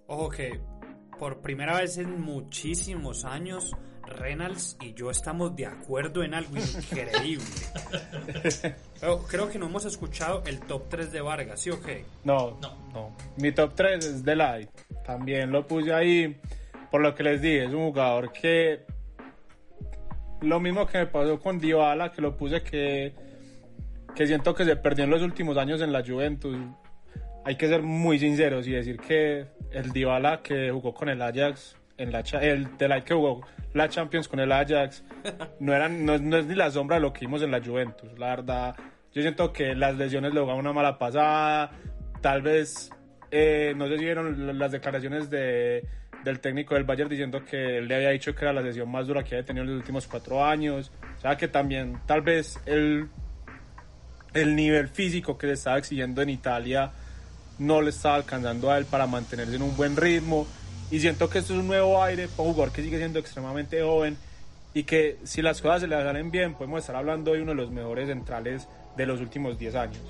Ojo 0.05 0.29
que 0.29 0.59
por 1.17 1.41
primera 1.41 1.79
vez 1.79 1.97
en 1.97 2.21
muchísimos 2.21 3.25
años 3.25 3.75
Reynolds 4.05 4.77
y 4.79 4.93
yo 4.93 5.09
estamos 5.09 5.55
de 5.55 5.65
acuerdo 5.65 6.23
en 6.23 6.35
algo 6.35 6.57
increíble. 6.57 7.45
Pero 8.99 9.23
creo 9.23 9.49
que 9.49 9.59
no 9.59 9.67
hemos 9.67 9.85
escuchado 9.85 10.43
el 10.45 10.59
top 10.61 10.89
3 10.89 11.11
de 11.11 11.21
Vargas, 11.21 11.61
¿sí 11.61 11.69
o 11.69 11.81
qué? 11.81 12.05
No, 12.23 12.57
no, 12.61 12.75
no. 12.93 13.15
Mi 13.37 13.51
top 13.51 13.73
3 13.75 14.05
es 14.05 14.23
de 14.23 14.35
Light. 14.35 14.69
También 15.05 15.51
lo 15.51 15.65
puse 15.67 15.93
ahí 15.93 16.39
por 16.91 17.01
lo 17.01 17.15
que 17.15 17.23
les 17.23 17.41
dije, 17.41 17.65
es 17.65 17.73
un 17.73 17.87
jugador 17.87 18.31
que 18.31 18.85
lo 20.41 20.59
mismo 20.59 20.87
que 20.87 20.99
me 20.99 21.05
pasó 21.05 21.39
con 21.39 21.59
Dybala, 21.59 22.11
que 22.11 22.21
lo 22.21 22.35
puse 22.35 22.61
que, 22.61 23.13
que 24.15 24.27
siento 24.27 24.53
que 24.53 24.65
se 24.65 24.75
perdió 24.75 25.03
en 25.03 25.09
los 25.09 25.21
últimos 25.21 25.57
años 25.57 25.81
en 25.81 25.91
la 25.91 26.03
Juventus. 26.03 26.57
Hay 27.45 27.55
que 27.55 27.67
ser 27.67 27.81
muy 27.81 28.19
sinceros 28.19 28.67
y 28.67 28.71
decir 28.71 28.99
que 28.99 29.47
el 29.71 29.91
Dybala 29.91 30.41
que 30.41 30.71
jugó 30.71 30.93
con 30.93 31.09
el 31.09 31.21
Ajax, 31.21 31.75
en 31.97 32.11
la, 32.11 32.19
el 32.41 32.77
de 32.77 33.03
que 33.03 33.13
jugó 33.13 33.45
la 33.73 33.89
Champions 33.89 34.27
con 34.27 34.39
el 34.39 34.51
Ajax, 34.51 35.03
no, 35.59 35.73
eran, 35.73 36.05
no, 36.05 36.15
es 36.15 36.21
ni 36.21 36.55
la 36.55 36.71
sombra 36.71 36.97
de 36.97 37.01
lo 37.01 37.13
que 37.13 37.21
vimos 37.21 37.41
en 37.41 37.51
la 37.51 37.61
Juventus. 37.61 38.17
La 38.17 38.27
verdad, 38.27 38.75
yo 39.13 39.21
siento 39.21 39.51
que 39.51 39.75
las 39.75 39.95
lesiones 39.97 40.33
le 40.33 40.39
jugaban 40.39 40.61
una 40.61 40.73
mala 40.73 40.97
pasada. 40.97 41.71
Tal 42.21 42.41
vez, 42.41 42.91
eh, 43.31 43.73
no 43.75 43.87
sé 43.87 43.97
si 43.97 44.05
vieron 44.05 44.57
las 44.57 44.71
declaraciones 44.71 45.29
de 45.29 45.85
del 46.23 46.39
técnico 46.39 46.75
del 46.75 46.83
Bayern 46.83 47.09
diciendo 47.09 47.43
que 47.45 47.77
él 47.77 47.87
le 47.87 47.95
había 47.95 48.09
dicho 48.09 48.35
que 48.35 48.45
era 48.45 48.53
la 48.53 48.61
sesión 48.61 48.89
más 48.89 49.07
dura 49.07 49.23
que 49.23 49.35
había 49.35 49.45
tenido 49.45 49.63
en 49.63 49.71
los 49.71 49.79
últimos 49.79 50.07
cuatro 50.07 50.43
años. 50.43 50.91
O 51.17 51.21
sea 51.21 51.37
que 51.37 51.47
también 51.47 51.99
tal 52.05 52.21
vez 52.21 52.59
el, 52.65 53.09
el 54.33 54.55
nivel 54.55 54.89
físico 54.89 55.37
que 55.37 55.47
le 55.47 55.53
estaba 55.53 55.77
exigiendo 55.77 56.21
en 56.21 56.29
Italia 56.29 56.91
no 57.57 57.81
le 57.81 57.89
estaba 57.89 58.15
alcanzando 58.15 58.71
a 58.71 58.77
él 58.77 58.85
para 58.85 59.05
mantenerse 59.07 59.55
en 59.55 59.61
un 59.61 59.75
buen 59.75 59.95
ritmo. 59.95 60.47
Y 60.91 60.99
siento 60.99 61.29
que 61.29 61.39
esto 61.39 61.53
es 61.53 61.59
un 61.59 61.67
nuevo 61.67 62.01
aire 62.01 62.27
para 62.27 62.47
un 62.47 62.53
jugador 62.53 62.73
que 62.73 62.81
sigue 62.81 62.97
siendo 62.97 63.19
extremadamente 63.19 63.81
joven 63.81 64.17
y 64.73 64.83
que 64.83 65.17
si 65.23 65.41
las 65.41 65.61
cosas 65.61 65.81
se 65.81 65.87
le 65.87 65.95
salen 65.95 66.31
bien 66.31 66.53
podemos 66.53 66.79
estar 66.79 66.95
hablando 66.95 67.33
de 67.33 67.41
uno 67.41 67.51
de 67.51 67.57
los 67.57 67.71
mejores 67.71 68.07
centrales 68.07 68.67
de 68.95 69.05
los 69.05 69.19
últimos 69.19 69.57
10 69.57 69.75
años. 69.75 70.01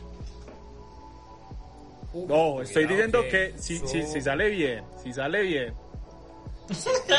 no, 2.14 2.62
estoy 2.62 2.86
diciendo 2.86 3.22
que, 3.30 3.54
si, 3.58 3.78
si, 3.80 4.04
si 4.04 4.22
sale 4.22 4.50
bien, 4.50 4.84
si 5.02 5.14
sale 5.14 5.44
bien, 5.44 5.74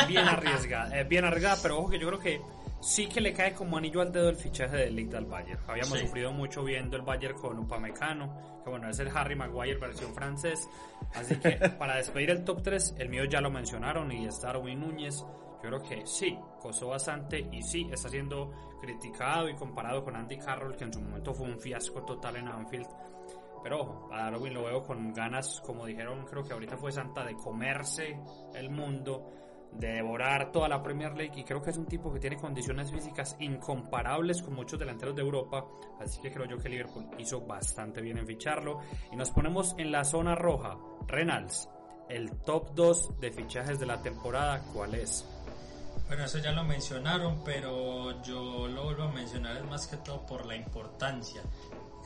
bien 0.08 0.28
arriesgada, 0.28 0.98
eh, 0.98 1.04
bien 1.04 1.24
arriesgada, 1.24 1.58
pero 1.62 1.78
ojo 1.78 1.90
que 1.90 1.98
yo 1.98 2.08
creo 2.08 2.20
que 2.20 2.40
sí 2.80 3.06
que 3.06 3.20
le 3.20 3.32
cae 3.32 3.52
como 3.52 3.76
anillo 3.76 4.00
al 4.00 4.12
dedo 4.12 4.28
el 4.28 4.36
fichaje 4.36 4.76
de 4.76 4.90
Ligt 4.90 5.14
al 5.14 5.26
Bayern. 5.26 5.60
Habíamos 5.68 5.98
sufrido 5.98 6.32
mucho 6.32 6.64
viendo 6.64 6.96
el 6.96 7.02
Bayern 7.02 7.38
con 7.38 7.58
Upamecano, 7.58 8.60
que 8.64 8.70
bueno, 8.70 8.88
es 8.88 8.98
el 8.98 9.08
Harry 9.08 9.36
Maguire 9.36 9.78
versión 9.78 10.14
francés. 10.14 10.68
Así 11.14 11.36
que 11.36 11.50
para 11.78 11.96
despedir 11.96 12.30
el 12.30 12.44
top 12.44 12.62
3, 12.62 12.96
el 12.98 13.08
mío 13.08 13.24
ya 13.24 13.40
lo 13.40 13.50
mencionaron 13.50 14.10
y 14.12 14.26
es 14.26 14.40
Darwin 14.40 14.80
Núñez. 14.80 15.24
Yo 15.62 15.68
creo 15.68 15.82
que 15.82 16.06
sí, 16.06 16.38
costó 16.58 16.88
bastante 16.88 17.46
y 17.52 17.62
sí, 17.62 17.86
está 17.92 18.08
siendo 18.08 18.50
criticado 18.80 19.48
y 19.48 19.54
comparado 19.54 20.02
con 20.02 20.16
Andy 20.16 20.38
Carroll, 20.38 20.74
que 20.74 20.84
en 20.84 20.92
su 20.92 21.02
momento 21.02 21.34
fue 21.34 21.48
un 21.48 21.60
fiasco 21.60 22.02
total 22.02 22.36
en 22.36 22.48
Anfield. 22.48 22.88
Pero 23.62 23.80
ojo, 23.80 24.08
a 24.12 24.30
Darwin 24.30 24.54
lo 24.54 24.64
veo 24.64 24.82
con 24.82 25.12
ganas, 25.12 25.60
como 25.64 25.86
dijeron, 25.86 26.24
creo 26.26 26.44
que 26.44 26.52
ahorita 26.52 26.76
fue 26.76 26.92
Santa, 26.92 27.24
de 27.24 27.34
comerse 27.34 28.18
el 28.54 28.70
mundo, 28.70 29.30
de 29.72 29.88
devorar 29.92 30.50
toda 30.50 30.68
la 30.68 30.82
Premier 30.82 31.12
League 31.16 31.38
y 31.38 31.44
creo 31.44 31.62
que 31.62 31.70
es 31.70 31.76
un 31.76 31.86
tipo 31.86 32.12
que 32.12 32.18
tiene 32.18 32.36
condiciones 32.36 32.90
físicas 32.90 33.36
incomparables 33.38 34.42
con 34.42 34.54
muchos 34.54 34.78
delanteros 34.78 35.14
de 35.14 35.22
Europa, 35.22 35.66
así 36.00 36.20
que 36.20 36.32
creo 36.32 36.46
yo 36.46 36.58
que 36.58 36.68
Liverpool 36.68 37.06
hizo 37.18 37.40
bastante 37.42 38.00
bien 38.00 38.18
en 38.18 38.26
ficharlo 38.26 38.80
y 39.12 39.16
nos 39.16 39.30
ponemos 39.30 39.74
en 39.78 39.92
la 39.92 40.04
zona 40.04 40.34
roja. 40.34 40.76
Renals, 41.06 41.68
el 42.08 42.30
top 42.42 42.74
2 42.74 43.20
de 43.20 43.30
fichajes 43.30 43.78
de 43.78 43.86
la 43.86 44.02
temporada, 44.02 44.62
¿cuál 44.72 44.94
es? 44.94 45.26
Bueno, 46.08 46.24
eso 46.24 46.38
ya 46.38 46.50
lo 46.50 46.64
mencionaron, 46.64 47.42
pero 47.44 48.20
yo 48.22 48.66
lo 48.66 48.84
vuelvo 48.84 49.04
a 49.04 49.12
mencionar 49.12 49.56
es 49.56 49.64
más 49.64 49.86
que 49.86 49.96
todo 49.98 50.26
por 50.26 50.44
la 50.44 50.56
importancia 50.56 51.42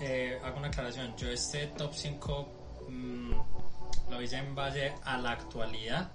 eh, 0.00 0.38
hago 0.42 0.58
una 0.58 0.68
aclaración. 0.68 1.16
Yo 1.16 1.28
este 1.28 1.68
top 1.68 1.92
5 1.94 2.48
mm, 2.88 3.32
lo 4.10 4.22
hice 4.22 4.36
en 4.36 4.54
base 4.54 4.92
a 5.04 5.18
la 5.18 5.32
actualidad 5.32 6.10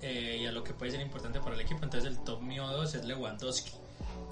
eh, 0.00 0.38
y 0.40 0.46
a 0.46 0.52
lo 0.52 0.64
que 0.64 0.74
puede 0.74 0.92
ser 0.92 1.00
importante 1.00 1.40
para 1.40 1.54
el 1.54 1.60
equipo. 1.60 1.84
Entonces 1.84 2.10
el 2.10 2.18
top 2.24 2.40
mío 2.42 2.66
2 2.66 2.94
es 2.94 3.04
Lewandowski. 3.04 3.72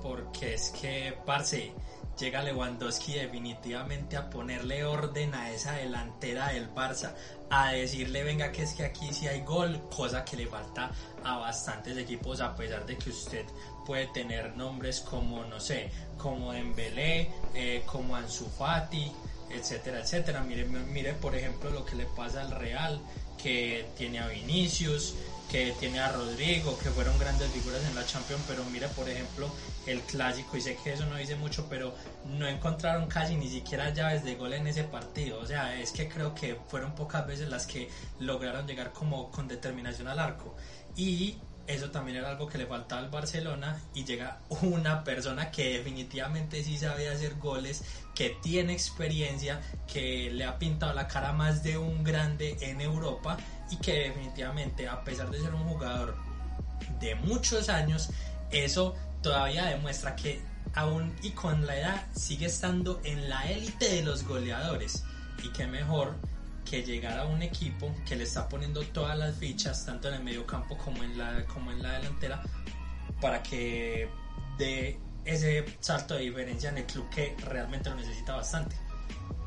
Porque 0.02 0.54
es 0.54 0.70
que, 0.70 1.16
parce, 1.26 1.72
llega 2.20 2.42
Lewandowski 2.42 3.14
definitivamente 3.14 4.16
a 4.16 4.28
ponerle 4.28 4.85
orden 4.85 5.35
a 5.35 5.50
esa 5.50 5.72
delantera 5.72 6.48
del 6.48 6.72
Barça, 6.72 7.14
a 7.48 7.72
decirle 7.72 8.22
venga 8.22 8.52
que 8.52 8.62
es 8.62 8.74
que 8.74 8.85
aquí 8.85 9.12
sí 9.12 9.26
hay 9.26 9.40
gol, 9.40 9.80
cosa 9.94 10.24
que 10.24 10.37
le 10.37 10.46
falta 10.46 10.90
a 11.24 11.38
bastantes 11.38 11.96
equipos 11.96 12.40
a 12.40 12.54
pesar 12.54 12.85
de 12.85 12.98
que 12.98 13.11
usted 13.11 13.46
puede 13.87 14.06
tener 14.09 14.54
nombres 14.54 15.00
como 15.00 15.44
no 15.44 15.59
sé, 15.59 15.90
como 16.18 16.52
Dembélé, 16.52 17.30
eh, 17.54 17.83
como 17.87 18.14
Ansu 18.14 18.46
Fati, 18.46 19.11
etcétera, 19.48 20.00
etcétera. 20.00 20.42
Mire, 20.42 20.66
mire 20.66 21.14
por 21.14 21.35
ejemplo 21.35 21.70
lo 21.70 21.87
que 21.87 21.96
le 21.96 22.04
pasa 22.04 22.42
al 22.42 22.50
Real, 22.50 23.00
que 23.42 23.88
tiene 23.96 24.20
a 24.20 24.28
Vinicius, 24.28 25.14
que 25.50 25.74
tiene 25.80 25.98
a 25.98 26.12
Rodrigo, 26.12 26.78
que 26.78 26.90
fueron 26.90 27.18
grandes 27.18 27.50
figuras 27.50 27.83
en 27.85 27.94
la 27.94 28.04
Champions, 28.06 28.42
pero 28.46 28.62
mire 28.66 28.88
por 28.88 29.09
ejemplo 29.09 29.50
el 29.86 30.00
clásico, 30.02 30.56
y 30.56 30.60
sé 30.60 30.76
que 30.82 30.92
eso 30.92 31.06
no 31.06 31.16
dice 31.16 31.36
mucho, 31.36 31.66
pero 31.68 31.94
no 32.24 32.46
encontraron 32.46 33.06
casi 33.06 33.36
ni 33.36 33.48
siquiera 33.48 33.92
llaves 33.92 34.24
de 34.24 34.34
gol 34.34 34.52
en 34.52 34.66
ese 34.66 34.84
partido, 34.84 35.40
o 35.40 35.46
sea, 35.46 35.78
es 35.80 35.92
que 35.92 36.08
creo 36.08 36.34
que 36.34 36.56
fueron 36.68 36.94
pocas 36.94 37.26
veces 37.26 37.48
las 37.48 37.66
que 37.66 37.88
lograron 38.18 38.66
llegar 38.66 38.92
como 38.92 39.30
con 39.30 39.48
determinación 39.48 40.08
al 40.08 40.18
arco, 40.18 40.54
y 40.96 41.38
eso 41.66 41.90
también 41.90 42.16
era 42.16 42.30
algo 42.30 42.48
que 42.48 42.58
le 42.58 42.66
faltaba 42.66 43.00
al 43.00 43.10
Barcelona 43.10 43.80
y 43.94 44.04
llega 44.04 44.40
una 44.62 45.04
persona 45.04 45.52
que 45.52 45.78
definitivamente 45.78 46.64
sí 46.64 46.76
sabe 46.76 47.08
hacer 47.08 47.36
goles, 47.36 47.84
que 48.14 48.36
tiene 48.42 48.72
experiencia, 48.72 49.60
que 49.86 50.30
le 50.32 50.44
ha 50.44 50.58
pintado 50.58 50.92
la 50.94 51.06
cara 51.06 51.32
más 51.32 51.62
de 51.62 51.78
un 51.78 52.02
grande 52.02 52.56
en 52.60 52.80
Europa 52.80 53.36
y 53.70 53.76
que 53.76 54.08
definitivamente 54.08 54.88
a 54.88 55.04
pesar 55.04 55.30
de 55.30 55.40
ser 55.40 55.54
un 55.54 55.62
jugador 55.64 56.16
de 56.98 57.14
muchos 57.14 57.68
años, 57.68 58.10
eso 58.50 58.96
todavía 59.22 59.66
demuestra 59.66 60.16
que 60.16 60.42
aún 60.74 61.14
y 61.22 61.30
con 61.30 61.66
la 61.66 61.76
edad 61.78 62.06
sigue 62.14 62.46
estando 62.46 63.00
en 63.04 63.28
la 63.28 63.50
élite 63.50 63.88
de 63.88 64.02
los 64.02 64.24
goleadores 64.24 65.04
y 65.42 65.48
que 65.50 65.66
mejor 65.66 66.16
que 66.64 66.83
llegar 66.83 67.18
a 67.18 67.26
un 67.26 67.42
equipo 67.42 67.92
que 68.06 68.14
le 68.16 68.24
está 68.24 68.48
poniendo 68.48 68.83
todas 68.83 69.18
las 69.18 69.37
fichas, 69.37 69.85
tanto 69.85 70.09
en 70.09 70.14
el 70.14 70.22
medio 70.22 70.46
campo 70.46 70.76
como 70.78 71.02
en 71.02 71.18
la, 71.18 71.44
como 71.46 71.72
en 71.72 71.83
la 71.83 71.92
delantera, 71.94 72.42
para 73.20 73.42
que 73.42 74.09
dé 74.56 74.98
ese 75.24 75.64
salto 75.80 76.14
de 76.14 76.20
diferencia 76.20 76.70
en 76.70 76.78
el 76.78 76.87
club 76.87 77.09
que 77.11 77.37
realmente 77.44 77.90
lo 77.90 77.96
necesita 77.96 78.37
bastante. 78.37 78.76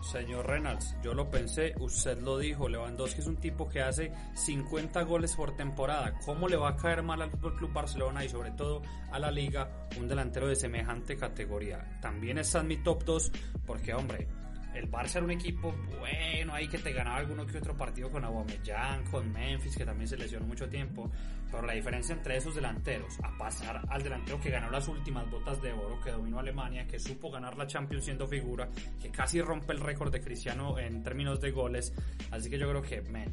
Señor 0.03 0.45
Reynolds, 0.45 0.95
yo 1.01 1.13
lo 1.13 1.29
pensé, 1.29 1.73
usted 1.79 2.21
lo 2.21 2.37
dijo, 2.37 2.67
Lewandowski 2.67 3.21
es 3.21 3.27
un 3.27 3.37
tipo 3.37 3.69
que 3.69 3.81
hace 3.81 4.11
50 4.35 5.01
goles 5.03 5.35
por 5.35 5.55
temporada. 5.55 6.13
¿Cómo 6.25 6.47
le 6.47 6.57
va 6.57 6.69
a 6.69 6.75
caer 6.75 7.03
mal 7.03 7.21
al 7.21 7.31
Club 7.31 7.71
Barcelona 7.71 8.23
y 8.25 8.29
sobre 8.29 8.51
todo 8.51 8.81
a 9.11 9.19
la 9.19 9.31
liga 9.31 9.87
un 9.97 10.07
delantero 10.07 10.47
de 10.47 10.55
semejante 10.55 11.15
categoría? 11.15 11.99
También 12.01 12.37
está 12.37 12.59
en 12.59 12.67
mi 12.67 12.77
top 12.77 13.03
2 13.05 13.31
porque, 13.65 13.93
hombre, 13.93 14.27
el 14.73 14.89
Barça 14.89 15.17
era 15.17 15.25
un 15.25 15.31
equipo 15.31 15.73
bueno 15.99 16.53
ahí 16.53 16.67
que 16.67 16.77
te 16.77 16.91
ganaba 16.91 17.17
alguno 17.17 17.45
que 17.45 17.57
otro 17.57 17.75
partido 17.75 18.09
con 18.09 18.23
Aubameyang, 18.23 19.03
con 19.05 19.31
Memphis 19.31 19.77
que 19.77 19.85
también 19.85 20.07
se 20.07 20.17
lesionó 20.17 20.45
mucho 20.45 20.67
tiempo, 20.67 21.09
pero 21.51 21.65
la 21.65 21.73
diferencia 21.73 22.15
entre 22.15 22.37
esos 22.37 22.55
delanteros 22.55 23.19
a 23.23 23.37
pasar 23.37 23.81
al 23.89 24.03
delantero 24.03 24.39
que 24.39 24.49
ganó 24.49 24.69
las 24.69 24.87
últimas 24.87 25.29
botas 25.29 25.61
de 25.61 25.71
oro, 25.71 25.99
que 26.01 26.11
dominó 26.11 26.39
Alemania, 26.39 26.87
que 26.87 26.99
supo 26.99 27.31
ganar 27.31 27.57
la 27.57 27.67
Champions 27.67 28.05
siendo 28.05 28.27
figura, 28.27 28.69
que 29.01 29.09
casi 29.09 29.41
rompe 29.41 29.73
el 29.73 29.79
récord 29.79 30.11
de 30.11 30.21
Cristiano 30.21 30.77
en 30.79 31.03
términos 31.03 31.39
de 31.39 31.51
goles, 31.51 31.93
así 32.31 32.49
que 32.49 32.57
yo 32.57 32.69
creo 32.69 32.81
que 32.81 33.01
men, 33.01 33.31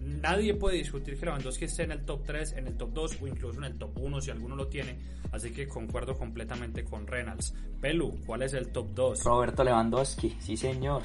nadie 0.00 0.54
puede 0.54 0.76
discutir 0.76 1.18
que 1.18 1.26
Lewandowski 1.26 1.64
esté 1.66 1.84
en 1.84 1.92
el 1.92 2.04
top 2.04 2.24
3, 2.24 2.52
en 2.54 2.66
el 2.66 2.76
top 2.76 2.92
2 2.92 3.18
o 3.22 3.26
incluso 3.26 3.58
en 3.58 3.64
el 3.64 3.78
top 3.78 3.96
1 3.96 4.20
si 4.20 4.30
alguno 4.30 4.56
lo 4.56 4.68
tiene. 4.68 4.98
Así 5.32 5.52
que 5.52 5.68
concuerdo 5.68 6.16
completamente 6.16 6.84
con 6.84 7.06
Reynolds. 7.06 7.54
Pelu, 7.80 8.18
¿cuál 8.26 8.42
es 8.42 8.54
el 8.54 8.68
top 8.68 8.88
2? 8.94 9.24
Roberto 9.24 9.64
Lewandowski, 9.64 10.36
sí 10.40 10.56
señor. 10.56 11.02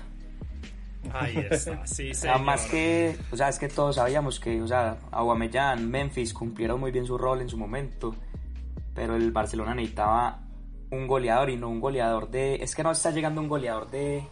Ahí 1.13 1.37
está, 1.49 1.85
sí 1.87 2.13
señor. 2.13 2.37
Además 2.37 2.65
que, 2.65 3.17
o 3.31 3.37
sea, 3.37 3.49
es 3.49 3.59
que 3.59 3.67
todos 3.67 3.95
sabíamos 3.95 4.39
que, 4.39 4.61
o 4.61 4.67
sea, 4.67 4.97
Aguamellán, 5.11 5.89
Memphis 5.89 6.33
cumplieron 6.33 6.79
muy 6.79 6.91
bien 6.91 7.05
su 7.05 7.17
rol 7.17 7.41
en 7.41 7.49
su 7.49 7.57
momento, 7.57 8.15
pero 8.93 9.15
el 9.15 9.31
Barcelona 9.31 9.75
necesitaba 9.75 10.41
un 10.91 11.07
goleador 11.07 11.49
y 11.49 11.57
no 11.57 11.69
un 11.69 11.79
goleador 11.79 12.29
de... 12.29 12.55
Es 12.55 12.75
que 12.75 12.83
no 12.83 12.91
está 12.91 13.11
llegando 13.11 13.41
un 13.41 13.49
goleador 13.49 13.89
de 13.89 14.23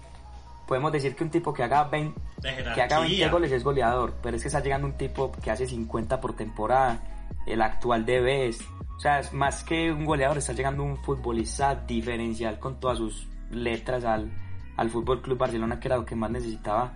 podemos 0.67 0.91
decir 0.91 1.15
que 1.15 1.23
un 1.23 1.29
tipo 1.29 1.53
que 1.53 1.63
haga 1.63 1.83
20, 1.85 2.19
que 2.43 2.81
haga 2.81 2.99
20 2.99 3.29
goles 3.29 3.51
es 3.51 3.63
goleador, 3.63 4.15
pero 4.21 4.35
es 4.35 4.41
que 4.41 4.49
está 4.49 4.59
llegando 4.59 4.87
un 4.87 4.93
tipo 4.93 5.31
que 5.31 5.51
hace 5.51 5.65
50 5.65 6.19
por 6.19 6.35
temporada, 6.35 7.01
el 7.45 7.61
actual 7.61 8.05
de 8.05 8.53
O 8.95 8.99
sea, 8.99 9.19
es 9.19 9.33
más 9.33 9.63
que 9.63 9.91
un 9.91 10.05
goleador, 10.05 10.37
está 10.37 10.53
llegando 10.53 10.83
un 10.83 10.97
futbolista 10.97 11.75
diferencial 11.75 12.59
con 12.59 12.79
todas 12.79 12.97
sus 12.97 13.27
letras 13.49 14.03
al, 14.05 14.31
al 14.77 14.89
Fútbol 14.89 15.21
Club 15.21 15.37
Barcelona, 15.37 15.79
que 15.79 15.87
era 15.87 15.97
lo 15.97 16.05
que 16.05 16.15
más 16.15 16.31
necesitaba 16.31 16.93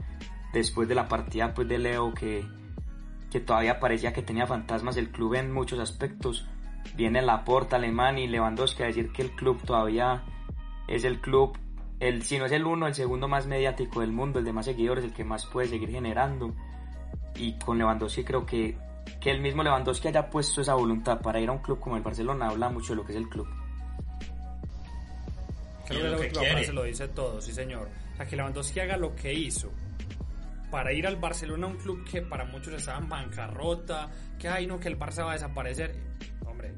después 0.53 0.87
de 0.87 0.95
la 0.95 1.07
partida 1.07 1.53
pues, 1.53 1.67
de 1.67 1.77
Leo, 1.77 2.13
que, 2.13 2.45
que 3.31 3.39
todavía 3.39 3.79
parecía 3.79 4.13
que 4.13 4.21
tenía 4.21 4.47
fantasmas 4.47 4.97
el 4.97 5.09
club 5.09 5.35
en 5.35 5.51
muchos 5.51 5.79
aspectos. 5.79 6.47
Viene 6.95 7.21
Laporta, 7.21 7.75
Alemán 7.75 8.17
y 8.17 8.27
Lewandowski 8.27 8.83
a 8.83 8.87
decir 8.87 9.11
que 9.11 9.21
el 9.21 9.31
club 9.31 9.61
todavía 9.63 10.23
es 10.87 11.03
el 11.03 11.19
club 11.19 11.57
el, 11.99 12.23
si 12.23 12.37
no 12.37 12.45
es 12.45 12.51
el 12.51 12.65
uno, 12.65 12.87
el 12.87 12.93
segundo 12.93 13.27
más 13.27 13.47
mediático 13.47 14.01
del 14.01 14.11
mundo, 14.11 14.39
el 14.39 14.45
de 14.45 14.53
más 14.53 14.65
seguidores, 14.65 15.03
el 15.03 15.13
que 15.13 15.23
más 15.23 15.45
puede 15.45 15.67
seguir 15.67 15.89
generando. 15.89 16.53
Y 17.35 17.57
con 17.59 17.77
Lewandowski 17.77 18.23
creo 18.23 18.45
que, 18.45 18.77
que 19.19 19.31
el 19.31 19.41
mismo 19.41 19.63
Lewandowski 19.63 20.09
haya 20.09 20.29
puesto 20.29 20.61
esa 20.61 20.75
voluntad 20.75 21.21
para 21.21 21.39
ir 21.39 21.49
a 21.49 21.53
un 21.53 21.59
club 21.59 21.79
como 21.79 21.97
el 21.97 22.03
Barcelona 22.03 22.49
habla 22.49 22.69
mucho 22.69 22.93
de 22.93 22.97
lo 22.97 23.05
que 23.05 23.13
es 23.13 23.17
el 23.17 23.29
club. 23.29 23.47
Creo 25.87 26.19
que, 26.19 26.29
la 26.31 26.41
frase 26.41 26.73
lo 26.73 26.83
dice 26.83 27.07
todo, 27.07 27.39
sí 27.41 27.53
señor. 27.53 27.89
A 28.19 28.25
que 28.25 28.35
Lewandowski 28.35 28.79
haga 28.79 28.97
lo 28.97 29.15
que 29.15 29.33
hizo 29.33 29.71
para 30.69 30.91
ir 30.91 31.07
al 31.07 31.15
Barcelona, 31.15 31.67
un 31.67 31.77
club 31.77 32.03
que 32.03 32.21
para 32.21 32.45
muchos 32.45 32.73
estaba 32.73 32.99
en 32.99 33.09
bancarrota, 33.09 34.09
que 34.37 34.49
ay 34.49 34.67
no, 34.67 34.79
que 34.79 34.89
el 34.89 34.99
Barça 34.99 35.23
va 35.23 35.31
a 35.31 35.33
desaparecer. 35.33 35.95
Hombre, 36.45 36.73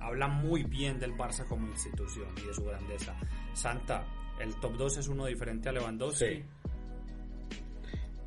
habla 0.00 0.28
muy 0.28 0.64
bien 0.64 0.98
del 0.98 1.16
Barça 1.16 1.46
como 1.46 1.66
institución 1.68 2.28
y 2.36 2.46
de 2.46 2.54
su 2.54 2.64
grandeza. 2.64 3.16
Santa, 3.54 4.04
el 4.40 4.54
top 4.56 4.76
2 4.76 4.98
es 4.98 5.08
uno 5.08 5.26
diferente 5.26 5.68
a 5.68 5.72
Lewandowski. 5.72 6.24
Sí. 6.24 6.42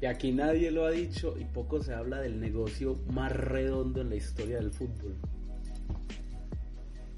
Y 0.02 0.06
aquí 0.06 0.32
nadie 0.34 0.70
lo 0.70 0.86
ha 0.86 0.92
dicho 0.92 1.36
y 1.40 1.46
poco 1.46 1.82
se 1.82 1.94
habla 1.94 2.20
del 2.20 2.40
negocio 2.40 3.00
más 3.08 3.32
redondo 3.32 4.02
en 4.02 4.10
la 4.10 4.16
historia 4.16 4.58
del 4.58 4.72
fútbol. 4.72 5.16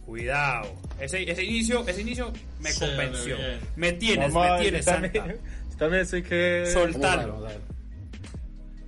Cuidado. 0.06 0.72
Ese, 1.00 1.30
ese 1.30 1.44
inicio, 1.44 1.84
ese 1.88 2.02
inicio 2.02 2.32
me 2.62 2.72
convenció. 2.76 3.38
Me 3.76 3.94
tienes, 3.94 4.32
me 4.32 4.60
tienes, 4.60 4.86
Santa. 4.86 5.34
También 5.80 6.06
sé 6.06 6.22
que 6.22 6.68
soltarlo. 6.72 7.48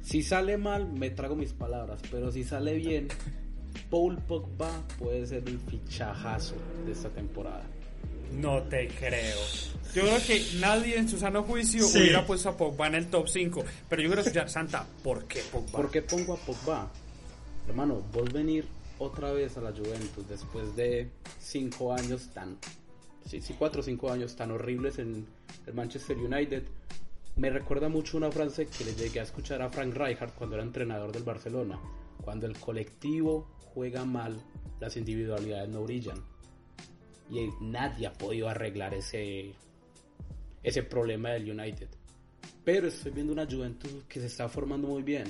Si 0.04 0.22
sale 0.22 0.58
mal, 0.58 0.88
me 0.94 1.10
trago 1.10 1.36
mis 1.36 1.54
palabras, 1.54 2.00
pero 2.12 2.32
si 2.32 2.44
sale 2.44 2.76
bien, 2.76 3.08
Paul 3.90 4.18
Pogba 4.20 4.70
puede 5.00 5.26
ser 5.26 5.44
el 5.48 5.60
fichajazo 5.60 6.56
de 6.86 6.92
esta 6.92 7.10
temporada. 7.10 7.66
No 8.34 8.62
te 8.64 8.88
creo. 8.88 9.38
Yo 9.94 10.04
creo 10.04 10.20
que 10.26 10.46
nadie 10.60 10.98
en 10.98 11.10
su 11.10 11.18
sano 11.18 11.44
juicio 11.44 11.88
hubiera 11.88 12.26
puesto 12.26 12.50
a 12.50 12.58
Pogba 12.58 12.88
en 12.88 12.96
el 12.96 13.08
top 13.08 13.28
5. 13.28 13.64
Pero 13.90 14.02
yo 14.02 14.10
quiero 14.10 14.22
escuchar, 14.22 14.50
Santa, 14.50 14.86
¿por 15.04 15.26
qué 15.26 15.42
Pogba? 15.52 15.72
¿Por 15.72 15.90
qué 15.90 16.02
pongo 16.02 16.34
a 16.34 16.38
Pogba? 16.38 16.92
Hermano, 17.68 18.04
vos 18.14 18.32
venir 18.32 18.66
otra 19.00 19.32
vez 19.32 19.58
a 19.58 19.62
la 19.62 19.72
Juventus 19.72 20.28
después 20.28 20.76
de 20.76 21.10
5 21.40 21.94
años 21.94 22.30
tan. 22.34 22.58
Sí, 23.26 23.42
sí, 23.42 23.56
4 23.58 23.82
o 23.82 23.84
5 23.84 24.12
años 24.12 24.36
tan 24.36 24.52
horribles 24.52 25.00
en 25.00 25.26
el 25.66 25.74
Manchester 25.74 26.18
United. 26.18 26.64
Me 27.36 27.50
recuerda 27.50 27.90
mucho 27.90 28.18
una 28.18 28.32
frase 28.32 28.68
que 28.68 28.86
le 28.86 28.94
llegué 28.94 29.20
a 29.20 29.24
escuchar 29.24 29.62
a 29.62 29.70
Frank 29.70 29.96
Rijkaard 29.96 30.34
cuando 30.34 30.56
era 30.56 30.64
entrenador 30.64 31.12
del 31.12 31.24
Barcelona. 31.24 31.80
Cuando 32.24 32.46
el 32.46 32.58
colectivo 32.60 33.48
juega 33.74 34.06
mal, 34.06 34.42
las 34.80 34.96
individualidades 34.98 35.70
no 35.70 35.84
brillan 35.84 36.37
y 37.30 37.50
nadie 37.62 38.08
ha 38.08 38.14
podido 38.14 38.50
arreglar 38.50 38.94
ese, 38.94 39.54
ese 40.64 40.84
problema 40.84 41.32
del 41.32 41.52
United. 41.52 41.90
Pero 42.64 42.88
estoy 42.88 43.12
viendo 43.12 43.34
una 43.34 43.46
Juventus 43.46 44.04
que 44.08 44.20
se 44.20 44.28
está 44.28 44.50
formando 44.50 44.88
muy 44.88 45.04
bien, 45.04 45.26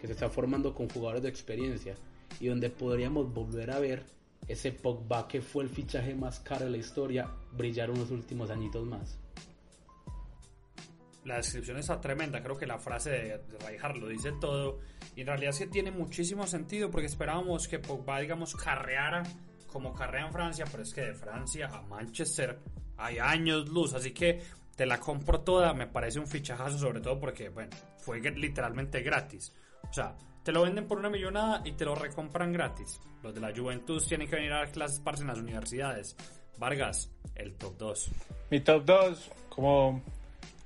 que 0.00 0.06
se 0.06 0.12
está 0.12 0.28
formando 0.28 0.74
con 0.74 0.88
jugadores 0.88 1.22
de 1.22 1.28
experiencia 1.28 1.94
y 2.38 2.48
donde 2.48 2.70
podríamos 2.70 3.32
volver 3.32 3.70
a 3.70 3.78
ver 3.78 4.04
ese 4.48 4.72
Pogba 4.72 5.28
que 5.28 5.40
fue 5.40 5.64
el 5.64 5.70
fichaje 5.70 6.14
más 6.14 6.40
caro 6.40 6.64
de 6.64 6.70
la 6.70 6.76
historia 6.78 7.30
brillar 7.52 7.90
unos 7.90 8.10
últimos 8.10 8.50
añitos 8.50 8.86
más. 8.86 9.18
La 11.24 11.36
descripción 11.36 11.76
está 11.76 12.00
tremenda, 12.00 12.42
creo 12.42 12.56
que 12.56 12.66
la 12.66 12.78
frase 12.78 13.10
de, 13.10 13.18
de 13.38 13.98
lo 14.00 14.08
dice 14.08 14.32
todo 14.40 14.78
y 15.14 15.20
en 15.20 15.26
realidad 15.26 15.52
sí 15.52 15.66
tiene 15.66 15.90
muchísimo 15.90 16.46
sentido 16.46 16.90
porque 16.90 17.06
esperábamos 17.06 17.68
que 17.68 17.78
Pogba, 17.78 18.20
digamos, 18.20 18.56
carreara 18.56 19.22
como 19.70 19.94
carrera 19.94 20.26
en 20.26 20.32
Francia, 20.32 20.64
pero 20.70 20.82
es 20.82 20.92
que 20.92 21.02
de 21.02 21.14
Francia 21.14 21.68
a 21.72 21.82
Manchester 21.82 22.58
hay 22.96 23.18
años 23.18 23.68
luz, 23.68 23.94
así 23.94 24.12
que 24.12 24.40
te 24.76 24.86
la 24.86 24.98
compro 24.98 25.40
toda, 25.40 25.74
me 25.74 25.86
parece 25.86 26.18
un 26.18 26.26
fichajazo, 26.26 26.78
sobre 26.78 27.00
todo 27.00 27.18
porque, 27.18 27.48
bueno, 27.48 27.70
fue 27.98 28.20
literalmente 28.20 29.02
gratis. 29.02 29.52
O 29.88 29.92
sea, 29.92 30.16
te 30.42 30.52
lo 30.52 30.62
venden 30.62 30.86
por 30.86 30.98
una 30.98 31.10
millonada 31.10 31.62
y 31.64 31.72
te 31.72 31.84
lo 31.84 31.94
recompran 31.94 32.52
gratis. 32.52 32.98
Los 33.22 33.34
de 33.34 33.40
la 33.40 33.52
Juventus 33.54 34.06
tienen 34.06 34.28
que 34.28 34.36
venir 34.36 34.52
a 34.52 34.58
dar 34.58 34.72
clases 34.72 35.00
para 35.00 35.18
en 35.18 35.26
las 35.26 35.38
universidades. 35.38 36.16
Vargas, 36.58 37.10
el 37.34 37.54
top 37.54 37.76
2. 37.76 38.10
Mi 38.50 38.60
top 38.60 38.84
2, 38.84 39.30
como 39.50 40.02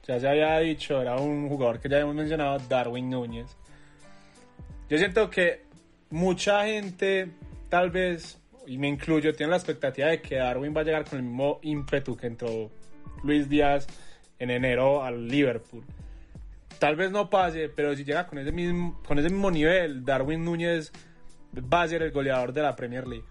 ya 0.06 0.20
se 0.20 0.28
había 0.28 0.58
dicho, 0.58 1.00
era 1.00 1.16
un 1.16 1.48
jugador 1.48 1.80
que 1.80 1.88
ya 1.88 1.98
hemos 1.98 2.14
mencionado, 2.14 2.58
Darwin 2.68 3.10
Núñez. 3.10 3.56
Yo 4.88 4.98
siento 4.98 5.30
que 5.30 5.64
mucha 6.10 6.66
gente 6.66 7.32
tal 7.68 7.90
vez 7.90 8.38
y 8.66 8.78
me 8.78 8.88
incluyo, 8.88 9.34
tiene 9.34 9.50
la 9.50 9.56
expectativa 9.56 10.08
de 10.08 10.20
que 10.20 10.36
Darwin 10.36 10.74
va 10.76 10.80
a 10.80 10.84
llegar 10.84 11.04
con 11.04 11.18
el 11.18 11.24
mismo 11.24 11.58
ímpetu 11.62 12.16
que 12.16 12.26
entró 12.26 12.70
Luis 13.22 13.48
Díaz 13.48 13.86
en 14.38 14.50
enero 14.50 15.02
al 15.02 15.28
Liverpool. 15.28 15.84
tal 16.78 16.96
vez 16.96 17.10
no 17.10 17.30
pase, 17.30 17.68
pero 17.68 17.94
si 17.96 18.04
llega 18.04 18.26
con 18.26 18.38
ese 18.38 18.52
mismo, 18.52 19.00
con 19.06 19.18
ese 19.18 19.30
mismo 19.30 19.50
nivel, 19.50 20.04
Darwin 20.04 20.44
Núñez 20.44 20.92
va 21.72 21.82
a 21.82 21.88
ser 21.88 22.02
el 22.02 22.10
goleador 22.10 22.52
de 22.52 22.62
la 22.62 22.76
Premier 22.76 23.06
League. 23.06 23.24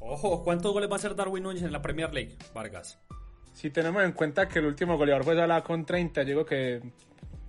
Ojo, 0.00 0.44
¿cuántos 0.44 0.72
goles 0.72 0.90
va 0.90 0.94
a 0.94 0.96
hacer 0.96 1.14
Darwin 1.14 1.42
Núñez 1.42 1.62
en 1.62 1.72
la 1.72 1.80
Premier 1.80 2.12
League, 2.12 2.36
Vargas? 2.52 2.98
Si 3.54 3.70
tenemos 3.70 4.02
en 4.02 4.12
cuenta 4.12 4.48
que 4.48 4.58
el 4.58 4.66
último 4.66 4.98
goleador 4.98 5.24
fue 5.24 5.36
Salah 5.36 5.62
con 5.62 5.86
30, 5.86 6.22
yo 6.22 6.28
digo 6.28 6.44
que 6.44 6.82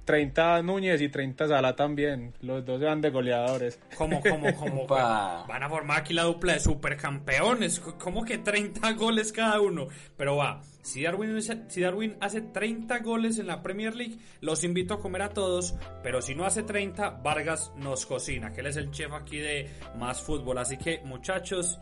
30 0.06 0.62
Núñez 0.62 1.02
y 1.02 1.10
30 1.10 1.48
Salah 1.48 1.76
también. 1.76 2.34
Los 2.42 2.66
dos 2.66 2.80
se 2.80 2.86
van 2.86 3.02
de 3.02 3.10
goleadores. 3.10 3.80
¿Cómo, 3.98 4.22
cómo, 4.22 4.54
cómo? 4.56 4.88
van 4.88 5.64
a 5.64 5.70
formar 5.70 6.00
aquí 6.00 6.14
la 6.14 6.24
dupla 6.24 6.54
de 6.54 6.60
supercampeones. 6.60 7.80
¿Cómo 7.80 8.24
que 8.24 8.38
30 8.38 8.94
goles 8.94 9.34
cada 9.34 9.60
uno? 9.60 9.88
Pero 10.16 10.38
va, 10.38 10.62
si 10.82 11.04
Darwin, 11.04 11.42
si 11.42 11.82
Darwin 11.82 12.16
hace 12.22 12.42
30 12.42 13.00
goles 13.00 13.40
en 13.40 13.48
la 13.48 13.64
Premier 13.64 13.96
League, 13.96 14.20
los 14.42 14.64
invito 14.64 14.94
a 14.94 15.00
comer 15.00 15.24
a 15.24 15.30
todos. 15.30 15.76
Pero 16.04 16.22
si 16.22 16.36
no 16.36 16.46
hace 16.46 16.64
30, 16.64 17.22
Vargas 17.24 17.74
nos 17.76 18.06
cocina, 18.06 18.54
que 18.54 18.62
él 18.62 18.68
es 18.68 18.78
el 18.78 18.92
chef 18.92 19.12
aquí 19.12 19.40
de 19.40 19.70
más 19.98 20.22
fútbol. 20.22 20.60
Así 20.60 20.78
que, 20.78 21.02
muchachos, 21.04 21.80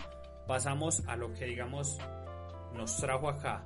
pasamos 0.48 1.04
a 1.08 1.16
lo 1.16 1.34
que 1.34 1.46
digamos 1.46 2.00
nos 2.74 2.98
trajo 2.98 3.30
acá. 3.30 3.64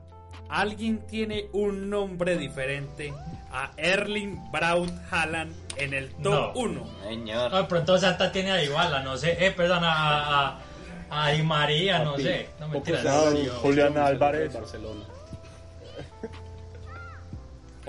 Alguien 0.50 1.06
tiene 1.08 1.48
un 1.54 1.90
nombre 1.90 2.38
diferente 2.38 3.13
a 3.52 3.72
Erling 3.76 4.52
Braut 4.52 4.90
Haaland 5.12 5.54
en 5.76 5.94
el 5.94 6.10
top 6.16 6.56
1. 6.56 6.88
Señor. 7.10 7.52
No, 7.52 7.68
pronto 7.68 7.98
Santa 7.98 8.32
tiene 8.32 8.52
a 8.52 8.63
Iguala, 8.63 9.02
no 9.04 9.18
sé. 9.18 9.46
Eh, 9.46 9.52
perdón, 9.52 9.84
a, 9.84 10.60
a, 11.10 11.32
Di 11.32 11.44
María, 11.44 12.00
no 12.00 12.18
sé. 12.18 12.50
No 12.60 12.68
me 12.70 12.80
Julián 13.62 13.98
Álvarez. 13.98 14.54
Barcelona. 14.54 15.04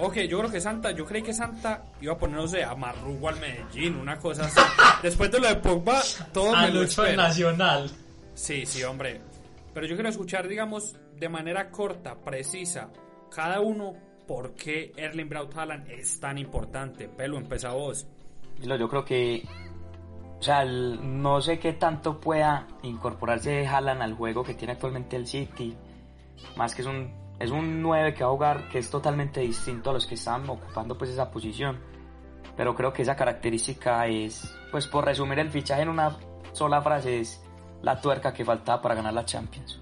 Ok, 0.01 0.15
yo 0.29 0.39
creo 0.39 0.51
que 0.51 0.61
Santa, 0.61 0.93
yo 0.93 1.05
creí 1.05 1.23
que 1.23 1.35
Santa 1.35 1.83
iba 2.01 2.13
a 2.13 2.19
poner, 2.19 2.37
no 2.37 2.47
sé, 2.47 2.63
a 2.63 2.77
Marrugo 2.77 3.29
al 3.29 3.41
Medellín, 3.41 3.97
una 3.97 4.17
cosa 4.17 4.45
así. 4.45 4.61
Después 5.03 5.31
de 5.33 5.41
lo 5.41 5.49
de 5.49 5.57
Pogba, 5.57 6.01
todo 6.33 6.55
a 6.55 6.63
me 6.63 6.71
lo 6.71 6.83
Lucho 6.83 7.05
Nacional. 7.15 7.91
Sí, 8.33 8.65
sí, 8.65 8.85
hombre. 8.85 9.21
Pero 9.75 9.87
yo 9.87 9.97
quiero 9.97 10.09
escuchar, 10.09 10.47
digamos, 10.47 10.95
de 11.19 11.29
manera 11.29 11.71
corta, 11.71 12.17
precisa, 12.17 12.91
cada 13.35 13.61
uno 13.61 13.95
por 14.27 14.55
qué 14.55 14.93
Erling 14.97 15.29
Braut 15.29 15.57
Haaland 15.57 15.91
es 15.91 16.21
tan 16.21 16.39
importante. 16.39 17.09
Pelo, 17.09 17.39
empieza 17.39 17.73
vos. 17.73 18.07
Yo 18.61 18.89
creo 18.89 19.05
que, 19.05 19.43
o 20.39 20.43
sea, 20.43 20.65
no 20.65 21.41
sé 21.41 21.59
qué 21.59 21.73
tanto 21.73 22.21
pueda 22.21 22.67
incorporarse 22.83 23.67
Haaland 23.67 24.03
al 24.03 24.15
juego 24.15 24.45
que 24.45 24.55
tiene 24.55 24.75
actualmente 24.75 25.17
el 25.17 25.27
City. 25.27 25.77
Más 26.57 26.75
que 26.75 26.83
es 26.83 26.89
un, 26.89 27.13
es 27.39 27.51
un 27.51 27.81
9 27.83 28.15
que 28.15 28.23
va 28.23 28.31
a 28.31 28.33
jugar 28.33 28.69
que 28.69 28.79
es 28.79 28.91
totalmente 28.91 29.41
distinto 29.41 29.91
a 29.91 29.95
los 29.95 30.07
que 30.07 30.15
están 30.15 30.49
ocupando 30.49 30.97
pues 30.99 31.11
esa 31.11 31.31
posición. 31.31 31.81
Pero 32.57 32.75
creo 32.75 32.93
que 32.93 33.03
esa 33.03 33.17
característica 33.17 34.07
es, 34.09 34.55
pues 34.71 34.87
por 34.89 35.05
resumir 35.05 35.39
el 35.39 35.51
fichaje 35.51 35.83
en 35.83 35.89
una 35.89 36.17
sola 36.53 36.83
frase, 36.83 37.21
es 37.21 37.43
la 37.83 38.01
tuerca 38.01 38.33
que 38.33 38.45
faltaba 38.45 38.83
para 38.83 38.97
ganar 38.97 39.15
la 39.15 39.25
Champions. 39.25 39.81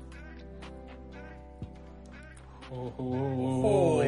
Oh, 2.70 4.02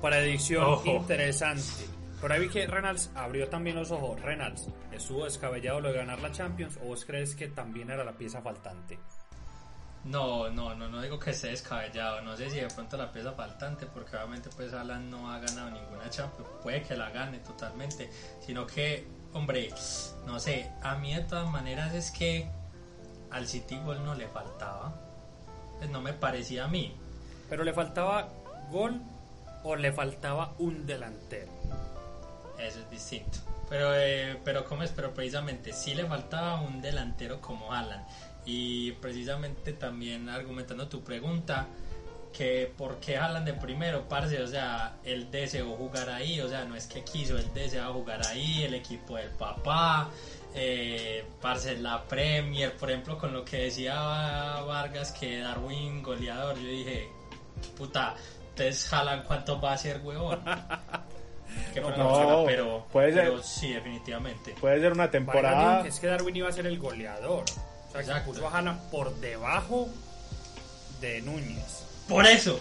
predicción 0.00 0.80
interesante. 0.84 1.86
Pero 2.20 2.34
ahí 2.34 2.40
vi 2.40 2.48
que 2.48 2.66
Reynolds 2.66 3.10
abrió 3.14 3.48
también 3.48 3.76
los 3.76 3.90
ojos. 3.90 4.20
Reynolds, 4.20 4.68
¿estuvo 4.92 5.24
descabellado 5.24 5.80
lo 5.80 5.88
de 5.88 5.98
ganar 5.98 6.20
la 6.20 6.30
Champions 6.30 6.78
o 6.82 6.86
vos 6.86 7.04
crees 7.04 7.34
que 7.34 7.48
también 7.48 7.90
era 7.90 8.04
la 8.04 8.12
pieza 8.12 8.40
faltante? 8.40 8.98
No, 10.04 10.50
no, 10.50 10.74
no, 10.74 10.88
no 10.88 11.00
digo 11.00 11.18
que 11.18 11.30
esté 11.30 11.48
descabellado. 11.48 12.22
No 12.22 12.36
sé 12.36 12.50
si 12.50 12.60
de 12.60 12.68
pronto 12.68 12.96
la 12.96 13.10
pieza 13.10 13.32
faltante, 13.32 13.86
porque 13.86 14.16
obviamente 14.16 14.50
pues 14.54 14.72
Alan 14.72 15.10
no 15.10 15.30
ha 15.30 15.38
ganado 15.38 15.70
ninguna 15.70 16.10
Champions. 16.10 16.48
Puede 16.62 16.82
que 16.82 16.96
la 16.96 17.10
gane 17.10 17.38
totalmente, 17.38 18.10
sino 18.40 18.66
que, 18.66 19.06
hombre, 19.32 19.70
no 20.26 20.38
sé, 20.38 20.70
a 20.82 20.96
mí 20.96 21.14
de 21.14 21.22
todas 21.22 21.50
maneras 21.50 21.94
es 21.94 22.10
que 22.10 22.48
al 23.30 23.46
City 23.48 23.78
gol 23.84 24.04
no 24.04 24.14
le 24.14 24.28
faltaba. 24.28 24.94
Pues 25.78 25.90
no 25.90 26.00
me 26.00 26.12
parecía 26.12 26.66
a 26.66 26.68
mí. 26.68 26.96
Pero 27.52 27.64
le 27.64 27.74
faltaba 27.74 28.30
gol 28.70 28.98
o 29.62 29.76
le 29.76 29.92
faltaba 29.92 30.54
un 30.56 30.86
delantero. 30.86 31.52
Eso 32.58 32.78
es 32.78 32.90
distinto. 32.90 33.40
Pero, 33.68 33.94
eh, 33.94 34.38
pero 34.42 34.64
¿cómo 34.64 34.84
es? 34.84 34.90
Pero 34.90 35.12
precisamente 35.12 35.74
sí 35.74 35.94
le 35.94 36.06
faltaba 36.06 36.62
un 36.62 36.80
delantero 36.80 37.42
como 37.42 37.74
Alan. 37.74 38.06
Y 38.46 38.92
precisamente 38.92 39.74
también 39.74 40.30
argumentando 40.30 40.88
tu 40.88 41.04
pregunta, 41.04 41.66
que 42.32 42.72
por 42.78 43.00
qué 43.00 43.18
Alan 43.18 43.44
de 43.44 43.52
primero, 43.52 44.08
parce, 44.08 44.40
o 44.40 44.48
sea, 44.48 44.94
él 45.04 45.30
deseó 45.30 45.76
jugar 45.76 46.08
ahí, 46.08 46.40
o 46.40 46.48
sea, 46.48 46.64
no 46.64 46.74
es 46.74 46.86
que 46.86 47.04
quiso, 47.04 47.36
él 47.36 47.50
deseaba 47.52 47.92
jugar 47.92 48.26
ahí, 48.28 48.62
el 48.62 48.72
equipo 48.72 49.18
del 49.18 49.28
papá, 49.28 50.08
eh, 50.54 51.26
parce, 51.42 51.76
la 51.76 52.04
Premier, 52.04 52.74
por 52.78 52.90
ejemplo, 52.90 53.18
con 53.18 53.34
lo 53.34 53.44
que 53.44 53.64
decía 53.64 53.92
Vargas 54.66 55.12
que 55.12 55.40
Darwin 55.40 56.02
goleador, 56.02 56.58
yo 56.58 56.68
dije, 56.68 57.10
puta, 57.76 58.14
ustedes 58.50 58.86
jalan 58.88 59.22
cuánto 59.24 59.60
va 59.60 59.72
a 59.72 59.78
ser, 59.78 60.00
huevón. 60.02 60.40
no, 61.96 62.44
pero, 62.46 62.86
puede 62.92 63.12
ser, 63.12 63.42
sí, 63.42 63.72
definitivamente. 63.72 64.54
Puede 64.60 64.80
ser 64.80 64.92
una 64.92 65.10
temporada. 65.10 65.86
es 65.86 66.00
que 66.00 66.06
Darwin 66.06 66.36
iba 66.36 66.48
a 66.48 66.52
ser 66.52 66.66
el 66.66 66.78
goleador. 66.78 67.44
O 67.94 68.02
sea, 68.02 68.14
que 68.14 68.20
puso 68.22 68.48
a 68.48 68.78
por 68.90 69.14
debajo 69.16 69.88
de 71.00 71.20
Núñez. 71.20 71.84
Por 72.08 72.26
eso, 72.26 72.58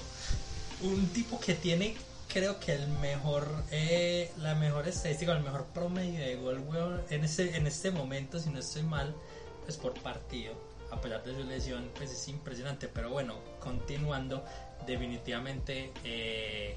un 0.81 1.07
tipo 1.09 1.39
que 1.39 1.53
tiene, 1.53 1.95
creo 2.31 2.59
que 2.59 2.73
el 2.73 2.87
mejor, 2.87 3.47
eh, 3.71 4.31
la 4.37 4.55
mejor 4.55 4.87
estadística, 4.87 5.31
el 5.31 5.43
mejor 5.43 5.65
promedio 5.67 6.19
de 6.19 6.35
gol, 6.35 6.59
huevón, 6.67 7.01
en 7.09 7.23
este, 7.23 7.55
en 7.55 7.67
este 7.67 7.91
momento, 7.91 8.39
si 8.39 8.49
no 8.49 8.59
estoy 8.59 8.83
mal, 8.83 9.15
pues 9.63 9.77
por 9.77 9.93
partido. 10.01 10.53
A 10.91 10.99
pesar 10.99 11.23
de 11.23 11.33
su 11.33 11.43
lesión, 11.45 11.89
pues 11.95 12.11
es 12.11 12.27
impresionante. 12.27 12.89
Pero 12.89 13.09
bueno, 13.09 13.35
continuando, 13.61 14.43
definitivamente 14.85 15.91
eh, 16.03 16.75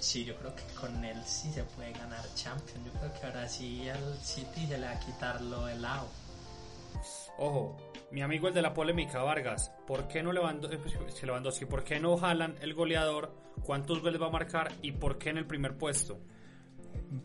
sí, 0.00 0.24
yo 0.24 0.34
creo 0.36 0.54
que 0.54 0.62
con 0.80 1.04
él 1.04 1.16
sí 1.24 1.50
se 1.50 1.62
puede 1.64 1.92
ganar 1.92 2.22
Champions. 2.34 2.84
Yo 2.84 2.92
creo 2.98 3.12
que 3.12 3.26
ahora 3.26 3.48
sí 3.48 3.88
al 3.88 4.18
City 4.22 4.66
se 4.66 4.78
le 4.78 4.86
va 4.86 4.92
a 4.92 5.00
quitar 5.00 5.40
lo 5.42 5.66
de 5.66 5.76
lado. 5.76 6.08
Ojo, 7.38 7.76
mi 8.10 8.22
amigo 8.22 8.48
el 8.48 8.54
de 8.54 8.62
la 8.62 8.74
polémica, 8.74 9.22
Vargas, 9.22 9.72
¿por 9.86 10.08
qué 10.08 10.22
no 10.22 10.32
Lewandowski, 10.32 10.76
eh, 10.76 10.98
pues, 10.98 11.22
Lewandowski 11.22 11.64
por 11.64 11.84
qué 11.84 12.00
no 12.00 12.16
jalan 12.16 12.56
el 12.60 12.74
goleador? 12.74 13.32
¿Cuántos 13.64 14.02
goles 14.02 14.20
va 14.20 14.26
a 14.26 14.30
marcar? 14.30 14.72
¿Y 14.82 14.92
por 14.92 15.18
qué 15.18 15.30
en 15.30 15.38
el 15.38 15.46
primer 15.46 15.76
puesto? 15.76 16.18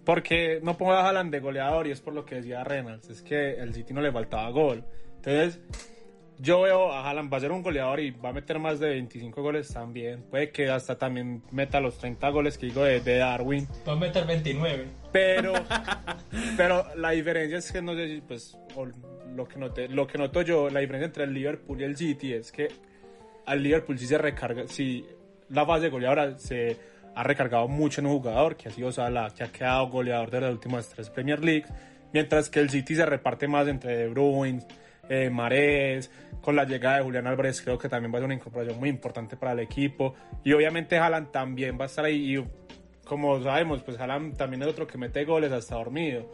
Porque 0.04 0.60
no 0.62 0.78
pongo 0.78 0.94
a 0.94 1.08
Haaland 1.08 1.32
de 1.32 1.40
goleador 1.40 1.88
y 1.88 1.92
es 1.92 2.02
por 2.02 2.14
lo 2.14 2.26
que 2.26 2.36
decía 2.36 2.64
Reynolds, 2.64 3.10
es 3.10 3.22
que 3.22 3.56
el 3.56 3.74
City 3.74 3.94
no 3.94 4.02
le 4.02 4.12
faltaba 4.12 4.50
gol. 4.50 4.86
Entonces, 5.18 5.60
yo 6.40 6.62
veo 6.62 6.92
a 6.92 7.08
Haaland 7.08 7.32
va 7.32 7.38
a 7.38 7.40
ser 7.40 7.52
un 7.52 7.64
goleador 7.64 8.00
y 8.00 8.12
va 8.12 8.30
a 8.30 8.34
meter 8.34 8.60
más 8.60 8.80
de 8.80 8.90
25 8.90 9.42
goles 9.42 9.74
también. 9.74 10.24
Puede 10.24 10.52
que 10.52 10.70
hasta 10.70 10.98
también 10.98 11.44
meta 11.52 11.80
los 11.80 11.98
30 11.98 12.30
goles 12.30 12.58
que 12.58 12.68
digo 12.68 12.84
de, 12.84 13.00
Darwin. 13.00 13.68
Va 13.88 13.94
a 13.94 13.96
meter 13.96 14.26
29. 14.26 14.86
Pero, 15.12 15.54
pero 16.58 16.86
la 16.96 17.12
diferencia 17.12 17.58
es 17.58 17.72
que 17.72 17.82
no 17.82 17.96
sé 17.96 18.08
si, 18.08 18.22
pues, 18.22 18.58
lo 19.34 19.48
que, 19.48 19.60
noté, 19.60 19.88
lo 19.88 20.08
que 20.08 20.18
noto 20.18 20.42
yo, 20.42 20.70
la 20.70 20.82
diferencia 20.82 21.08
entre 21.08 21.24
el 21.24 21.34
Liverpool 21.34 21.80
y 21.80 21.84
el 21.84 21.96
City 21.96 22.34
es 22.34 22.52
que 22.52 22.68
al 23.46 23.62
Liverpool 23.62 23.98
sí 23.98 24.08
se 24.08 24.18
recarga, 24.18 24.68
si 24.68 25.06
la 25.50 25.66
fase 25.66 25.90
goleadora 25.90 26.38
se 26.38 26.78
ha 27.16 27.24
recargado 27.24 27.68
mucho 27.68 28.02
en 28.02 28.08
un 28.08 28.18
jugador, 28.18 28.58
que 28.58 28.70
ha 28.70 28.72
sido 28.72 28.92
Salah, 28.92 29.30
que 29.34 29.44
ha 29.44 29.52
quedado 29.52 29.88
goleador 29.88 30.32
de 30.32 30.42
las 30.42 30.52
últimas 30.52 30.90
tres 30.90 31.10
Premier 31.10 31.44
League, 31.44 31.66
mientras 32.12 32.50
que 32.50 32.60
el 32.60 32.70
City 32.70 32.96
se 32.96 33.06
reparte 33.06 33.48
más 33.48 33.68
entre 33.68 33.96
De 33.96 34.08
Bruyne, 34.10 34.62
eh, 35.10 35.30
Marés, 35.30 36.12
con 36.42 36.56
la 36.56 36.64
llegada 36.66 36.98
de 36.98 37.04
Julián 37.04 37.28
Álvarez 37.28 37.62
creo 37.62 37.78
que 37.78 37.90
también 37.90 38.14
va 38.14 38.18
a 38.18 38.22
ser 38.22 38.26
una 38.26 38.36
incorporación 38.36 38.80
muy 38.80 38.90
importante 38.90 39.38
para 39.38 39.54
el 39.54 39.60
equipo. 39.60 40.16
Y 40.44 40.54
obviamente 40.54 40.98
Haaland 40.98 41.32
también 41.32 41.78
va 41.80 41.84
a 41.84 41.88
estar 41.88 42.06
ahí 42.06 42.38
y 42.38 42.44
como 43.04 43.42
sabemos 43.42 43.84
pues 43.84 44.00
Haaland 44.00 44.38
también 44.38 44.62
es 44.64 44.68
otro 44.68 44.88
que 44.88 44.98
mete 44.98 45.26
goles 45.26 45.52
hasta 45.52 45.76
dormido. 45.76 46.32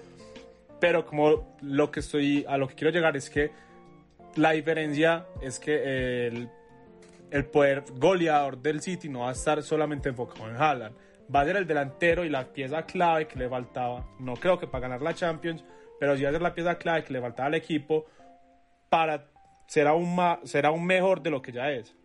Pero 0.79 1.05
como 1.05 1.55
lo 1.61 1.91
que 1.91 1.99
estoy 1.99 2.45
a 2.47 2.57
lo 2.57 2.67
que 2.67 2.75
quiero 2.75 2.91
llegar 2.91 3.15
es 3.15 3.29
que 3.29 3.51
la 4.35 4.51
diferencia 4.51 5.25
es 5.41 5.59
que 5.59 6.27
el, 6.27 6.49
el 7.29 7.45
poder 7.45 7.83
goleador 7.95 8.57
del 8.57 8.81
City 8.81 9.07
no 9.07 9.21
va 9.21 9.29
a 9.29 9.33
estar 9.33 9.61
solamente 9.63 10.09
enfocado 10.09 10.49
en 10.49 10.55
Haaland. 10.55 10.95
Va 11.33 11.41
a 11.41 11.45
ser 11.45 11.55
el 11.55 11.67
delantero 11.67 12.25
y 12.25 12.29
la 12.29 12.51
pieza 12.51 12.85
clave 12.85 13.27
que 13.27 13.37
le 13.37 13.47
faltaba. 13.47 14.05
No 14.19 14.33
creo 14.33 14.59
que 14.59 14.67
para 14.67 14.81
ganar 14.81 15.01
la 15.01 15.13
Champions 15.13 15.63
pero 16.01 16.17
sí 16.17 16.23
va 16.23 16.29
a 16.29 16.31
ser 16.31 16.41
la 16.41 16.55
pieza 16.55 16.79
clave 16.79 17.03
que 17.03 17.13
le 17.13 17.21
faltaba 17.21 17.45
al 17.45 17.53
equipo 17.53 18.07
para 18.91 19.31
ser 19.67 19.87
aún, 19.87 20.13
más, 20.13 20.39
mejor 20.81 21.23
de 21.23 21.29
lo 21.29 21.41
que 21.41 21.53
ya 21.53 21.71
es. 21.71 21.95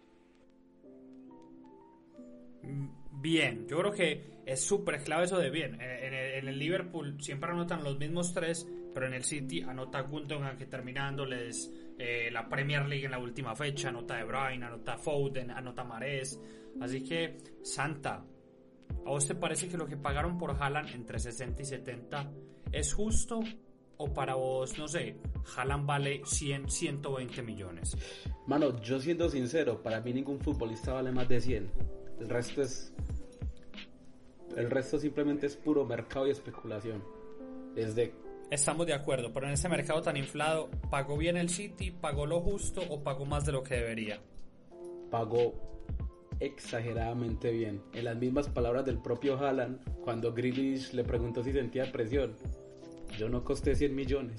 Bien, 3.10 3.66
yo 3.66 3.78
creo 3.78 3.90
que 3.90 4.40
es 4.46 4.60
súper 4.60 5.02
clave 5.02 5.24
eso 5.24 5.36
de 5.36 5.50
bien. 5.50 5.80
En, 5.80 6.46
el 6.46 6.58
Liverpool 6.60 7.20
siempre 7.20 7.50
anotan 7.50 7.82
los 7.82 7.98
mismos 7.98 8.32
tres, 8.32 8.68
pero 8.94 9.08
en 9.08 9.14
el 9.14 9.24
City 9.24 9.62
anota 9.62 10.02
Gundogan 10.02 10.56
que 10.56 10.66
terminándoles 10.66 11.72
eh, 11.98 12.30
la 12.30 12.48
Premier 12.48 12.86
League 12.86 13.06
en 13.06 13.10
la 13.10 13.18
última 13.18 13.56
fecha, 13.56 13.88
anota 13.88 14.16
De 14.18 14.22
Bruyne, 14.22 14.64
anota 14.64 14.96
Foden, 14.96 15.50
anota 15.50 15.82
Mares. 15.82 16.40
Así 16.80 17.02
que, 17.02 17.38
Santa, 17.64 18.22
¿A 19.04 19.10
vos 19.10 19.26
te 19.26 19.34
parece 19.34 19.68
que 19.68 19.76
lo 19.76 19.86
que 19.86 19.96
pagaron 19.96 20.38
por 20.38 20.52
Haaland 20.52 20.94
entre 20.94 21.18
60 21.18 21.62
y 21.62 21.64
70 21.64 22.30
es 22.70 22.94
justo? 22.94 23.40
¿O 23.98 24.12
para 24.12 24.34
vos, 24.34 24.78
no 24.78 24.88
sé, 24.88 25.16
Haaland 25.56 25.86
vale 25.86 26.22
100, 26.24 26.70
120 26.70 27.42
millones? 27.42 27.96
Mano, 28.46 28.80
yo 28.80 29.00
siendo 29.00 29.28
sincero, 29.30 29.82
para 29.82 30.00
mí 30.00 30.12
ningún 30.12 30.38
futbolista 30.38 30.92
vale 30.92 31.12
más 31.12 31.28
de 31.28 31.40
100. 31.40 31.70
El 32.20 32.28
resto 32.28 32.62
es. 32.62 32.92
El 34.56 34.70
resto 34.70 34.98
simplemente 34.98 35.46
es 35.46 35.56
puro 35.56 35.84
mercado 35.84 36.26
y 36.26 36.30
especulación. 36.30 37.02
Es 37.74 37.94
de 37.94 38.12
Estamos 38.50 38.86
de 38.86 38.94
acuerdo, 38.94 39.32
pero 39.32 39.46
en 39.48 39.54
ese 39.54 39.68
mercado 39.68 40.00
tan 40.02 40.16
inflado, 40.16 40.68
¿pagó 40.88 41.16
bien 41.16 41.36
el 41.36 41.48
City? 41.48 41.90
¿Pagó 41.90 42.26
lo 42.26 42.40
justo 42.40 42.80
o 42.88 43.02
pagó 43.02 43.24
más 43.24 43.44
de 43.44 43.52
lo 43.52 43.62
que 43.62 43.74
debería? 43.74 44.20
pagó 45.10 45.54
exageradamente 46.40 47.50
bien. 47.50 47.82
En 47.94 48.04
las 48.04 48.16
mismas 48.16 48.48
palabras 48.48 48.84
del 48.84 48.98
propio 48.98 49.38
Haaland, 49.38 49.78
cuando 50.02 50.32
Grealish 50.32 50.92
le 50.92 51.04
preguntó 51.04 51.42
si 51.42 51.52
sentía 51.52 51.90
presión, 51.90 52.36
yo 53.18 53.28
no 53.28 53.44
costé 53.44 53.74
100 53.74 53.94
millones. 53.94 54.36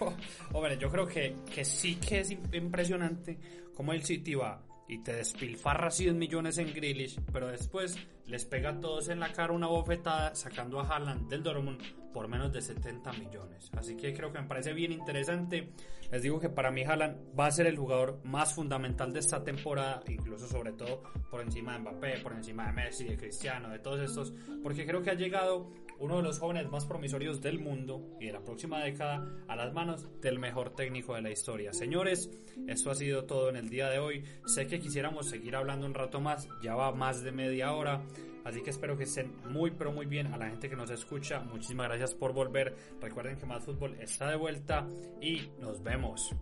Hombre, 0.52 0.78
yo 0.78 0.90
creo 0.90 1.06
que, 1.06 1.36
que 1.52 1.64
sí 1.64 1.96
que 1.96 2.20
es 2.20 2.30
impresionante 2.52 3.38
cómo 3.74 3.92
el 3.92 4.04
City 4.04 4.34
va 4.34 4.62
y 4.88 5.02
te 5.02 5.12
despilfarra 5.12 5.90
100 5.90 6.18
millones 6.18 6.58
en 6.58 6.72
Grealish, 6.72 7.20
pero 7.32 7.48
después 7.48 7.96
les 8.26 8.44
pega 8.44 8.70
a 8.70 8.80
todos 8.80 9.08
en 9.08 9.20
la 9.20 9.32
cara 9.32 9.52
una 9.52 9.66
bofetada 9.66 10.34
sacando 10.34 10.80
a 10.80 10.88
Haaland 10.88 11.28
del 11.28 11.42
Dortmund 11.42 11.80
por 12.18 12.26
menos 12.26 12.52
de 12.52 12.60
70 12.60 13.12
millones. 13.12 13.70
Así 13.76 13.96
que 13.96 14.12
creo 14.12 14.32
que 14.32 14.40
me 14.40 14.48
parece 14.48 14.72
bien 14.72 14.90
interesante. 14.90 15.70
Les 16.10 16.20
digo 16.20 16.40
que 16.40 16.48
para 16.48 16.72
mí 16.72 16.82
Haaland 16.82 17.38
va 17.38 17.46
a 17.46 17.50
ser 17.52 17.68
el 17.68 17.76
jugador 17.76 18.18
más 18.24 18.54
fundamental 18.54 19.12
de 19.12 19.20
esta 19.20 19.44
temporada, 19.44 20.02
incluso 20.08 20.48
sobre 20.48 20.72
todo 20.72 21.04
por 21.30 21.42
encima 21.42 21.74
de 21.74 21.78
Mbappé, 21.78 22.18
por 22.18 22.32
encima 22.32 22.66
de 22.66 22.72
Messi, 22.72 23.04
de 23.04 23.16
Cristiano, 23.16 23.68
de 23.68 23.78
todos 23.78 24.00
estos, 24.00 24.34
porque 24.64 24.84
creo 24.84 25.00
que 25.00 25.10
ha 25.10 25.14
llegado 25.14 25.70
uno 26.00 26.16
de 26.16 26.24
los 26.24 26.40
jóvenes 26.40 26.68
más 26.68 26.86
promisorios 26.86 27.40
del 27.40 27.60
mundo 27.60 28.04
y 28.18 28.26
de 28.26 28.32
la 28.32 28.42
próxima 28.42 28.82
década 28.82 29.24
a 29.46 29.54
las 29.54 29.72
manos 29.72 30.08
del 30.20 30.40
mejor 30.40 30.74
técnico 30.74 31.14
de 31.14 31.22
la 31.22 31.30
historia. 31.30 31.72
Señores, 31.72 32.32
esto 32.66 32.90
ha 32.90 32.96
sido 32.96 33.26
todo 33.26 33.48
en 33.48 33.54
el 33.54 33.68
día 33.68 33.90
de 33.90 34.00
hoy. 34.00 34.24
Sé 34.44 34.66
que 34.66 34.80
quisiéramos 34.80 35.28
seguir 35.28 35.54
hablando 35.54 35.86
un 35.86 35.94
rato 35.94 36.20
más, 36.20 36.48
ya 36.64 36.74
va 36.74 36.90
más 36.90 37.22
de 37.22 37.30
media 37.30 37.72
hora. 37.74 38.02
Así 38.48 38.62
que 38.62 38.70
espero 38.70 38.96
que 38.96 39.04
estén 39.04 39.36
muy 39.50 39.70
pero 39.72 39.92
muy 39.92 40.06
bien 40.06 40.28
a 40.28 40.38
la 40.38 40.48
gente 40.48 40.70
que 40.70 40.76
nos 40.76 40.90
escucha. 40.90 41.40
Muchísimas 41.40 41.88
gracias 41.88 42.14
por 42.14 42.32
volver. 42.32 42.74
Recuerden 42.98 43.36
que 43.36 43.44
Más 43.44 43.62
Fútbol 43.62 43.94
está 44.00 44.30
de 44.30 44.36
vuelta 44.36 44.88
y 45.20 45.50
nos 45.60 45.82
vemos. 45.82 46.34